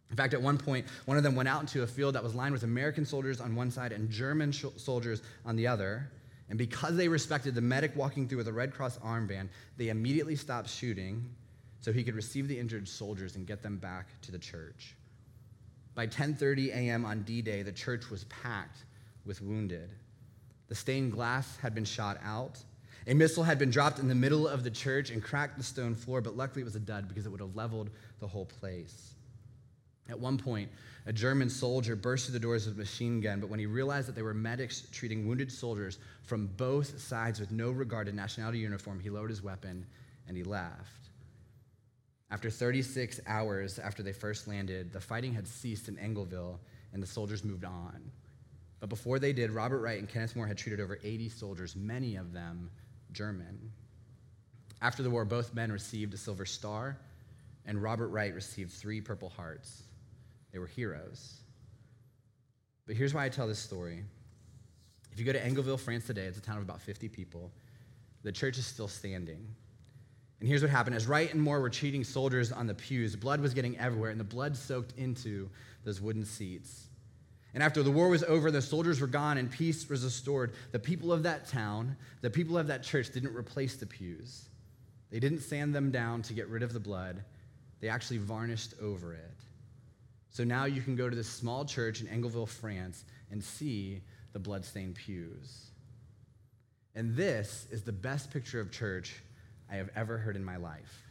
In 0.10 0.16
fact, 0.16 0.34
at 0.34 0.42
one 0.42 0.58
point, 0.58 0.86
one 1.06 1.18
of 1.18 1.24
them 1.24 1.36
went 1.36 1.50
out 1.50 1.62
into 1.62 1.84
a 1.84 1.88
field 1.88 2.16
that 2.16 2.24
was 2.24 2.34
lined 2.34 2.54
with 2.54 2.64
American 2.64 3.06
soldiers 3.06 3.42
on 3.42 3.56
one 3.56 3.72
side 3.72 3.92
and 3.92 4.10
German 4.10 4.54
sh- 4.54 4.66
soldiers 4.78 5.22
on 5.46 5.58
the 5.58 5.68
other. 5.68 6.10
And 6.50 6.58
because 6.58 6.96
they 6.96 7.10
respected 7.10 7.56
the 7.56 7.62
medic 7.62 7.94
walking 7.94 8.28
through 8.28 8.38
with 8.38 8.48
a 8.48 8.54
Red 8.54 8.74
Cross 8.74 9.00
armband, 9.00 9.50
they 9.76 9.90
immediately 9.90 10.38
stopped 10.38 10.70
shooting 10.70 11.30
so 11.82 11.92
he 11.92 12.06
could 12.06 12.16
receive 12.16 12.48
the 12.48 12.58
injured 12.58 12.88
soldiers 12.88 13.36
and 13.36 13.46
get 13.46 13.62
them 13.62 13.78
back 13.78 14.08
to 14.22 14.32
the 14.32 14.40
church. 14.40 14.96
By 15.98 16.06
10:30 16.06 16.68
a.m. 16.70 17.06
on 17.06 17.24
D-Day, 17.24 17.64
the 17.64 17.72
church 17.72 18.12
was 18.12 18.24
packed 18.26 18.86
with 19.26 19.42
wounded. 19.42 19.90
The 20.68 20.76
stained 20.76 21.12
glass 21.12 21.58
had 21.58 21.74
been 21.74 21.86
shot 21.86 22.20
out. 22.24 22.60
A 23.08 23.16
missile 23.16 23.44
had 23.44 23.58
been 23.58 23.72
dropped 23.72 23.98
in 23.98 24.08
the 24.08 24.14
middle 24.14 24.48
of 24.48 24.64
the 24.64 24.70
church 24.70 25.10
and 25.10 25.24
cracked 25.24 25.58
the 25.58 25.64
stone 25.64 25.96
floor, 25.96 26.22
but 26.22 26.38
luckily 26.38 26.62
it 26.62 26.66
was 26.66 26.76
a 26.76 26.80
dud 26.80 27.08
because 27.08 27.26
it 27.26 27.30
would 27.30 27.40
have 27.40 27.56
leveled 27.56 27.90
the 28.20 28.28
whole 28.28 28.46
place. 28.46 29.16
At 30.08 30.20
one 30.20 30.38
point, 30.38 30.70
a 31.08 31.14
German 31.14 31.50
soldier 31.50 31.96
burst 31.96 32.28
through 32.28 32.34
the 32.34 32.40
doors 32.42 32.68
with 32.68 32.76
a 32.76 32.78
machine 32.78 33.20
gun, 33.20 33.40
but 33.40 33.50
when 33.50 33.60
he 33.60 33.66
realized 33.66 34.08
that 34.08 34.14
they 34.14 34.22
were 34.22 34.36
medics 34.36 34.84
treating 34.92 35.28
wounded 35.28 35.52
soldiers 35.52 35.98
from 36.22 36.46
both 36.58 37.00
sides 37.00 37.40
with 37.40 37.50
no 37.50 37.72
regard 37.72 38.06
to 38.06 38.14
nationality 38.14 38.60
uniform, 38.60 39.00
he 39.00 39.10
lowered 39.10 39.32
his 39.32 39.42
weapon 39.42 39.84
and 40.28 40.38
he 40.38 40.44
left. 40.44 41.07
After 42.30 42.50
36 42.50 43.22
hours 43.26 43.80
after 43.80 44.04
they 44.04 44.12
first 44.12 44.48
landed, 44.48 44.92
the 44.92 45.00
fighting 45.00 45.34
had 45.34 45.48
ceased 45.48 45.88
in 45.88 45.96
Engleville 45.96 46.60
and 46.94 47.02
the 47.02 47.08
soldiers 47.08 47.44
moved 47.44 47.64
on. 47.64 48.12
But 48.80 48.90
before 48.90 49.18
they 49.18 49.34
did, 49.34 49.52
Robert 49.52 49.80
Wright 49.80 50.00
and 50.00 50.10
Kenneth 50.10 50.36
Moore 50.36 50.48
had 50.48 50.58
treated 50.58 50.80
over 50.80 51.00
80 51.04 51.30
soldiers, 51.30 51.76
many 51.76 52.16
of 52.16 52.34
them 52.34 52.70
German. 53.12 53.72
After 54.82 55.02
the 55.02 55.10
war, 55.10 55.26
both 55.26 55.56
men 55.56 55.72
received 55.72 56.14
a 56.14 56.18
Silver 56.18 56.46
Star, 56.46 56.98
and 57.66 57.82
Robert 57.82 58.10
Wright 58.10 58.34
received 58.34 58.72
three 58.72 59.02
Purple 59.02 59.30
Hearts. 59.30 59.84
They 60.52 60.60
were 60.60 60.68
heroes. 60.68 61.38
But 62.86 62.96
here's 62.96 63.14
why 63.14 63.26
I 63.26 63.30
tell 63.30 63.48
this 63.48 63.60
story. 63.60 64.04
If 65.12 65.20
you 65.20 65.26
go 65.26 65.34
to 65.34 65.42
Engleville, 65.42 65.80
France 65.80 66.06
today, 66.06 66.26
it's 66.26 66.38
a 66.38 66.42
town 66.42 66.58
of 66.58 66.64
about 66.64 66.82
50 66.82 67.10
people. 67.10 67.52
the 68.24 68.32
church 68.32 68.58
is 68.58 68.66
still 68.66 68.88
standing. 68.88 69.48
And 70.40 70.48
here's 70.48 70.62
what 70.62 70.70
happened 70.70 70.96
as 70.96 71.08
Wright 71.08 71.34
and 71.34 71.42
Moore 71.42 71.62
were 71.62 71.70
cheating 71.70 72.04
soldiers 72.04 72.52
on 72.52 72.68
the 72.68 72.74
pews, 72.74 73.16
blood 73.16 73.42
was 73.42 73.54
getting 73.54 73.78
everywhere, 73.78 74.12
and 74.12 74.20
the 74.20 74.24
blood 74.24 74.56
soaked 74.56 74.94
into 74.98 75.50
those 75.84 76.00
wooden 76.00 76.26
seats. 76.26 76.88
And 77.54 77.64
after 77.64 77.82
the 77.82 77.90
war 77.90 78.10
was 78.10 78.24
over, 78.24 78.52
the 78.52 78.62
soldiers 78.62 79.02
were 79.02 79.08
gone 79.08 79.40
and 79.40 79.50
peace 79.50 79.90
was 79.90 80.04
restored. 80.04 80.54
The 80.72 80.80
people 80.80 81.12
of 81.12 81.24
that 81.24 81.48
town, 81.48 81.96
the 82.22 82.30
people 82.30 82.58
of 82.58 82.68
that 82.68 82.84
church 82.84 83.12
didn't 83.12 83.36
replace 83.36 83.78
the 83.78 83.88
pews. 83.88 84.50
They 85.10 85.20
didn't 85.20 85.40
sand 85.40 85.74
them 85.74 85.90
down 85.90 86.22
to 86.24 86.34
get 86.34 86.50
rid 86.50 86.62
of 86.62 86.74
the 86.74 86.80
blood, 86.80 87.24
they 87.80 87.90
actually 87.90 88.18
varnished 88.18 88.74
over 88.82 89.14
it. 89.14 89.32
So 90.30 90.44
now 90.44 90.66
you 90.66 90.82
can 90.82 90.96
go 90.96 91.10
to 91.10 91.16
this 91.16 91.30
small 91.30 91.66
church 91.66 92.02
in 92.02 92.08
Engleville, 92.08 92.48
France, 92.48 93.06
and 93.32 93.44
see 93.44 94.02
the 94.34 94.40
bloodstained 94.40 94.96
pews. 94.96 95.72
And 96.94 97.16
this 97.16 97.68
is 97.72 97.84
the 97.84 97.92
best 97.92 98.32
picture 98.32 98.60
of 98.60 98.72
church 98.72 99.16
I 99.70 99.76
have 99.76 99.90
ever 99.96 100.18
heard 100.18 100.36
in 100.36 100.44
my 100.44 100.58
life. 100.58 101.04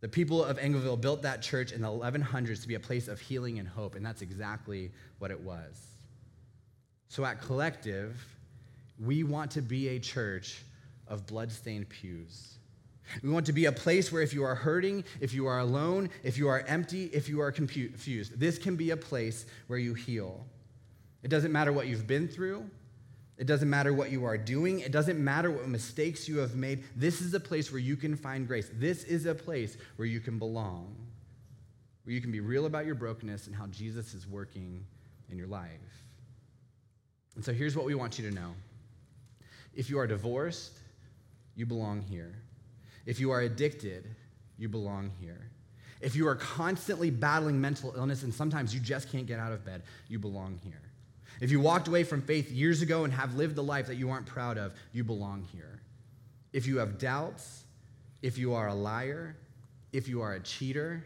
The 0.00 0.08
people 0.08 0.44
of 0.44 0.58
Engleville 0.58 1.00
built 1.00 1.22
that 1.22 1.42
church 1.42 1.70
in 1.72 1.80
the 1.80 1.88
1100s 1.88 2.60
to 2.62 2.68
be 2.68 2.74
a 2.74 2.80
place 2.80 3.06
of 3.06 3.20
healing 3.20 3.60
and 3.60 3.68
hope, 3.68 3.94
and 3.94 4.04
that's 4.04 4.20
exactly 4.20 4.90
what 5.18 5.30
it 5.30 5.40
was. 5.40 5.80
So 7.08 7.24
at 7.24 7.40
Collective, 7.40 8.20
we 8.98 9.22
want 9.22 9.50
to 9.52 9.62
be 9.62 9.90
a 9.90 10.00
church 10.00 10.64
of 11.06 11.26
bloodstained 11.26 11.88
pews. 11.88 12.58
We 13.22 13.30
want 13.30 13.46
to 13.46 13.52
be 13.52 13.66
a 13.66 13.72
place 13.72 14.10
where 14.10 14.22
if 14.22 14.32
you 14.32 14.42
are 14.44 14.54
hurting, 14.54 15.04
if 15.20 15.34
you 15.34 15.46
are 15.46 15.58
alone, 15.58 16.10
if 16.22 16.38
you 16.38 16.48
are 16.48 16.60
empty, 16.66 17.06
if 17.06 17.28
you 17.28 17.40
are 17.40 17.52
confused, 17.52 18.38
this 18.38 18.58
can 18.58 18.76
be 18.76 18.90
a 18.90 18.96
place 18.96 19.46
where 19.66 19.78
you 19.78 19.94
heal. 19.94 20.46
It 21.22 21.28
doesn't 21.28 21.52
matter 21.52 21.72
what 21.72 21.86
you've 21.86 22.06
been 22.06 22.26
through. 22.26 22.68
It 23.42 23.48
doesn't 23.48 23.68
matter 23.68 23.92
what 23.92 24.12
you 24.12 24.24
are 24.24 24.38
doing. 24.38 24.78
It 24.78 24.92
doesn't 24.92 25.18
matter 25.18 25.50
what 25.50 25.66
mistakes 25.66 26.28
you 26.28 26.38
have 26.38 26.54
made. 26.54 26.84
This 26.94 27.20
is 27.20 27.34
a 27.34 27.40
place 27.40 27.72
where 27.72 27.80
you 27.80 27.96
can 27.96 28.14
find 28.14 28.46
grace. 28.46 28.70
This 28.72 29.02
is 29.02 29.26
a 29.26 29.34
place 29.34 29.76
where 29.96 30.06
you 30.06 30.20
can 30.20 30.38
belong, 30.38 30.94
where 32.04 32.14
you 32.14 32.20
can 32.20 32.30
be 32.30 32.38
real 32.38 32.66
about 32.66 32.86
your 32.86 32.94
brokenness 32.94 33.48
and 33.48 33.56
how 33.56 33.66
Jesus 33.66 34.14
is 34.14 34.28
working 34.28 34.86
in 35.28 35.36
your 35.36 35.48
life. 35.48 36.04
And 37.34 37.44
so 37.44 37.52
here's 37.52 37.74
what 37.74 37.84
we 37.84 37.96
want 37.96 38.16
you 38.16 38.30
to 38.30 38.32
know 38.32 38.54
if 39.74 39.90
you 39.90 39.98
are 39.98 40.06
divorced, 40.06 40.78
you 41.56 41.66
belong 41.66 42.00
here. 42.00 42.36
If 43.06 43.18
you 43.18 43.32
are 43.32 43.40
addicted, 43.40 44.06
you 44.56 44.68
belong 44.68 45.10
here. 45.20 45.50
If 46.00 46.14
you 46.14 46.28
are 46.28 46.36
constantly 46.36 47.10
battling 47.10 47.60
mental 47.60 47.92
illness 47.96 48.22
and 48.22 48.32
sometimes 48.32 48.72
you 48.72 48.78
just 48.78 49.10
can't 49.10 49.26
get 49.26 49.40
out 49.40 49.50
of 49.50 49.64
bed, 49.64 49.82
you 50.06 50.20
belong 50.20 50.60
here. 50.62 50.81
If 51.42 51.50
you 51.50 51.58
walked 51.58 51.88
away 51.88 52.04
from 52.04 52.22
faith 52.22 52.52
years 52.52 52.82
ago 52.82 53.02
and 53.02 53.12
have 53.12 53.34
lived 53.34 53.58
a 53.58 53.62
life 53.62 53.88
that 53.88 53.96
you 53.96 54.10
aren't 54.10 54.26
proud 54.26 54.58
of, 54.58 54.72
you 54.92 55.02
belong 55.02 55.42
here. 55.50 55.80
If 56.52 56.68
you 56.68 56.78
have 56.78 56.98
doubts, 56.98 57.64
if 58.22 58.38
you 58.38 58.54
are 58.54 58.68
a 58.68 58.74
liar, 58.74 59.34
if 59.92 60.06
you 60.06 60.22
are 60.22 60.34
a 60.34 60.40
cheater, 60.40 61.04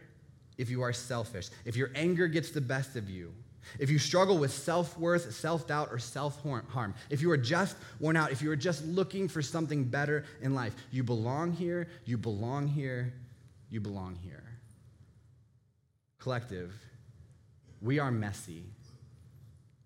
if 0.59 0.69
you 0.69 0.83
are 0.83 0.93
selfish, 0.93 1.49
if 1.65 1.75
your 1.75 1.89
anger 1.95 2.27
gets 2.27 2.51
the 2.51 2.61
best 2.61 2.95
of 2.95 3.09
you, 3.09 3.33
if 3.79 3.89
you 3.89 3.97
struggle 3.97 4.37
with 4.37 4.53
self 4.53 4.95
worth, 4.99 5.33
self 5.33 5.65
doubt, 5.65 5.89
or 5.91 5.97
self 5.97 6.39
harm, 6.69 6.93
if 7.09 7.19
you 7.19 7.31
are 7.31 7.37
just 7.37 7.75
worn 7.99 8.15
out, 8.15 8.31
if 8.31 8.39
you 8.39 8.51
are 8.51 8.55
just 8.55 8.85
looking 8.85 9.27
for 9.27 9.41
something 9.41 9.85
better 9.85 10.23
in 10.43 10.53
life, 10.53 10.75
you 10.91 11.03
belong 11.03 11.51
here, 11.51 11.87
you 12.05 12.15
belong 12.15 12.67
here, 12.67 13.11
you 13.71 13.81
belong 13.81 14.15
here. 14.21 14.43
Collective, 16.19 16.75
we 17.81 17.97
are 17.97 18.11
messy. 18.11 18.65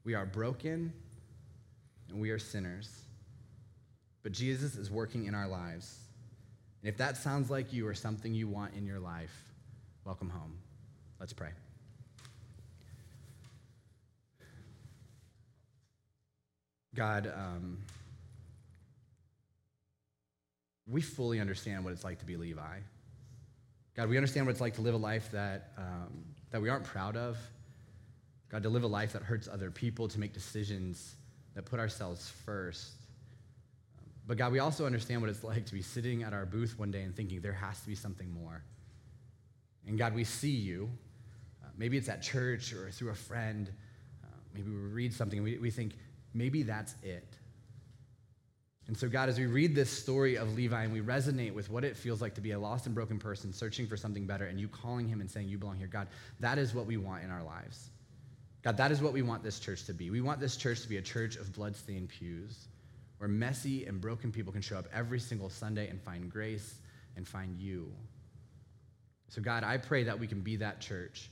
We 0.03 0.13
are 0.15 0.25
broken 0.25 0.93
and 2.09 2.19
we 2.19 2.31
are 2.31 2.39
sinners. 2.39 2.89
But 4.23 4.31
Jesus 4.31 4.75
is 4.75 4.91
working 4.91 5.25
in 5.25 5.35
our 5.35 5.47
lives. 5.47 5.97
And 6.81 6.89
if 6.89 6.97
that 6.97 7.17
sounds 7.17 7.49
like 7.49 7.73
you 7.73 7.87
or 7.87 7.93
something 7.93 8.33
you 8.33 8.47
want 8.47 8.73
in 8.75 8.85
your 8.85 8.99
life, 8.99 9.35
welcome 10.05 10.29
home. 10.29 10.57
Let's 11.19 11.33
pray. 11.33 11.49
God, 16.93 17.31
um, 17.33 17.77
we 20.87 21.01
fully 21.01 21.39
understand 21.39 21.85
what 21.85 21.93
it's 21.93 22.03
like 22.03 22.19
to 22.19 22.25
be 22.25 22.35
Levi. 22.35 22.79
God, 23.95 24.09
we 24.09 24.17
understand 24.17 24.45
what 24.45 24.51
it's 24.51 24.61
like 24.61 24.75
to 24.75 24.81
live 24.81 24.93
a 24.93 24.97
life 24.97 25.31
that, 25.31 25.71
um, 25.77 26.25
that 26.51 26.61
we 26.61 26.69
aren't 26.69 26.83
proud 26.83 27.15
of, 27.15 27.37
God, 28.51 28.63
to 28.63 28.69
live 28.69 28.83
a 28.83 28.87
life 28.87 29.13
that 29.13 29.23
hurts 29.23 29.47
other 29.47 29.71
people, 29.71 30.09
to 30.09 30.19
make 30.19 30.33
decisions 30.33 31.15
that 31.55 31.63
put 31.63 31.79
ourselves 31.79 32.29
first. 32.45 32.91
But 34.27 34.37
God, 34.37 34.51
we 34.51 34.59
also 34.59 34.85
understand 34.85 35.21
what 35.21 35.29
it's 35.29 35.43
like 35.43 35.65
to 35.65 35.73
be 35.73 35.81
sitting 35.81 36.23
at 36.23 36.33
our 36.33 36.45
booth 36.45 36.77
one 36.77 36.91
day 36.91 37.03
and 37.03 37.15
thinking 37.15 37.39
there 37.39 37.53
has 37.53 37.79
to 37.81 37.87
be 37.87 37.95
something 37.95 38.29
more. 38.29 38.61
And 39.87 39.97
God, 39.97 40.13
we 40.13 40.25
see 40.25 40.51
you. 40.51 40.89
Uh, 41.63 41.69
maybe 41.77 41.97
it's 41.97 42.09
at 42.09 42.21
church 42.21 42.73
or 42.73 42.91
through 42.91 43.11
a 43.11 43.15
friend. 43.15 43.71
Uh, 44.21 44.27
maybe 44.53 44.69
we 44.69 44.75
read 44.75 45.13
something 45.13 45.39
and 45.39 45.45
we, 45.45 45.57
we 45.57 45.71
think, 45.71 45.93
maybe 46.33 46.63
that's 46.63 46.93
it. 47.03 47.27
And 48.87 48.97
so, 48.97 49.07
God, 49.07 49.29
as 49.29 49.39
we 49.39 49.45
read 49.45 49.73
this 49.73 49.89
story 49.89 50.35
of 50.35 50.55
Levi 50.55 50.83
and 50.83 50.91
we 50.91 50.99
resonate 50.99 51.53
with 51.53 51.69
what 51.69 51.85
it 51.85 51.95
feels 51.95 52.21
like 52.21 52.35
to 52.35 52.41
be 52.41 52.51
a 52.51 52.59
lost 52.59 52.85
and 52.87 52.93
broken 52.93 53.17
person 53.17 53.53
searching 53.53 53.87
for 53.87 53.95
something 53.95 54.25
better 54.25 54.47
and 54.47 54.59
you 54.59 54.67
calling 54.67 55.07
him 55.07 55.21
and 55.21 55.31
saying, 55.31 55.47
You 55.47 55.57
belong 55.57 55.77
here, 55.77 55.87
God, 55.87 56.09
that 56.41 56.57
is 56.57 56.73
what 56.73 56.85
we 56.85 56.97
want 56.97 57.23
in 57.23 57.31
our 57.31 57.43
lives. 57.43 57.89
God, 58.63 58.77
that 58.77 58.91
is 58.91 59.01
what 59.01 59.13
we 59.13 59.21
want 59.21 59.43
this 59.43 59.59
church 59.59 59.85
to 59.85 59.93
be. 59.93 60.09
We 60.09 60.21
want 60.21 60.39
this 60.39 60.55
church 60.55 60.81
to 60.81 60.89
be 60.89 60.97
a 60.97 61.01
church 61.01 61.35
of 61.35 61.51
bloodstained 61.53 62.09
pews 62.09 62.67
where 63.17 63.27
messy 63.27 63.85
and 63.85 63.99
broken 63.99 64.31
people 64.31 64.53
can 64.53 64.61
show 64.61 64.77
up 64.77 64.87
every 64.93 65.19
single 65.19 65.49
Sunday 65.49 65.87
and 65.89 66.01
find 66.01 66.29
grace 66.29 66.75
and 67.15 67.27
find 67.27 67.57
you. 67.59 67.91
So, 69.29 69.41
God, 69.41 69.63
I 69.63 69.77
pray 69.77 70.03
that 70.03 70.19
we 70.19 70.27
can 70.27 70.41
be 70.41 70.57
that 70.57 70.79
church. 70.81 71.29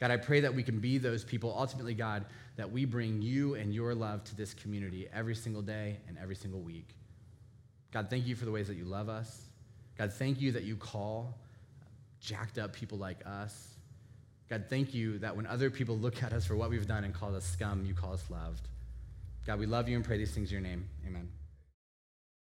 God, 0.00 0.10
I 0.10 0.16
pray 0.16 0.40
that 0.40 0.54
we 0.54 0.62
can 0.62 0.80
be 0.80 0.98
those 0.98 1.24
people, 1.24 1.54
ultimately, 1.56 1.94
God, 1.94 2.24
that 2.56 2.70
we 2.70 2.84
bring 2.84 3.20
you 3.22 3.54
and 3.54 3.74
your 3.74 3.94
love 3.94 4.24
to 4.24 4.36
this 4.36 4.54
community 4.54 5.08
every 5.12 5.34
single 5.34 5.62
day 5.62 5.98
and 6.08 6.16
every 6.20 6.36
single 6.36 6.60
week. 6.60 6.94
God, 7.92 8.08
thank 8.10 8.26
you 8.26 8.34
for 8.36 8.44
the 8.44 8.50
ways 8.50 8.68
that 8.68 8.76
you 8.76 8.84
love 8.84 9.08
us. 9.08 9.46
God, 9.96 10.12
thank 10.12 10.40
you 10.40 10.52
that 10.52 10.64
you 10.64 10.76
call 10.76 11.38
jacked 12.20 12.58
up 12.58 12.72
people 12.72 12.98
like 12.98 13.18
us 13.26 13.73
God, 14.50 14.64
thank 14.68 14.94
you 14.94 15.18
that 15.18 15.36
when 15.36 15.46
other 15.46 15.70
people 15.70 15.96
look 15.96 16.22
at 16.22 16.32
us 16.32 16.44
for 16.44 16.56
what 16.56 16.70
we've 16.70 16.86
done 16.86 17.04
and 17.04 17.14
call 17.14 17.34
us 17.34 17.44
scum, 17.44 17.84
you 17.86 17.94
call 17.94 18.12
us 18.12 18.24
loved. 18.30 18.68
God, 19.46 19.58
we 19.58 19.66
love 19.66 19.88
you 19.88 19.96
and 19.96 20.04
pray 20.04 20.18
these 20.18 20.32
things 20.32 20.50
in 20.50 20.54
your 20.54 20.62
name. 20.62 20.88
Amen. 21.06 21.28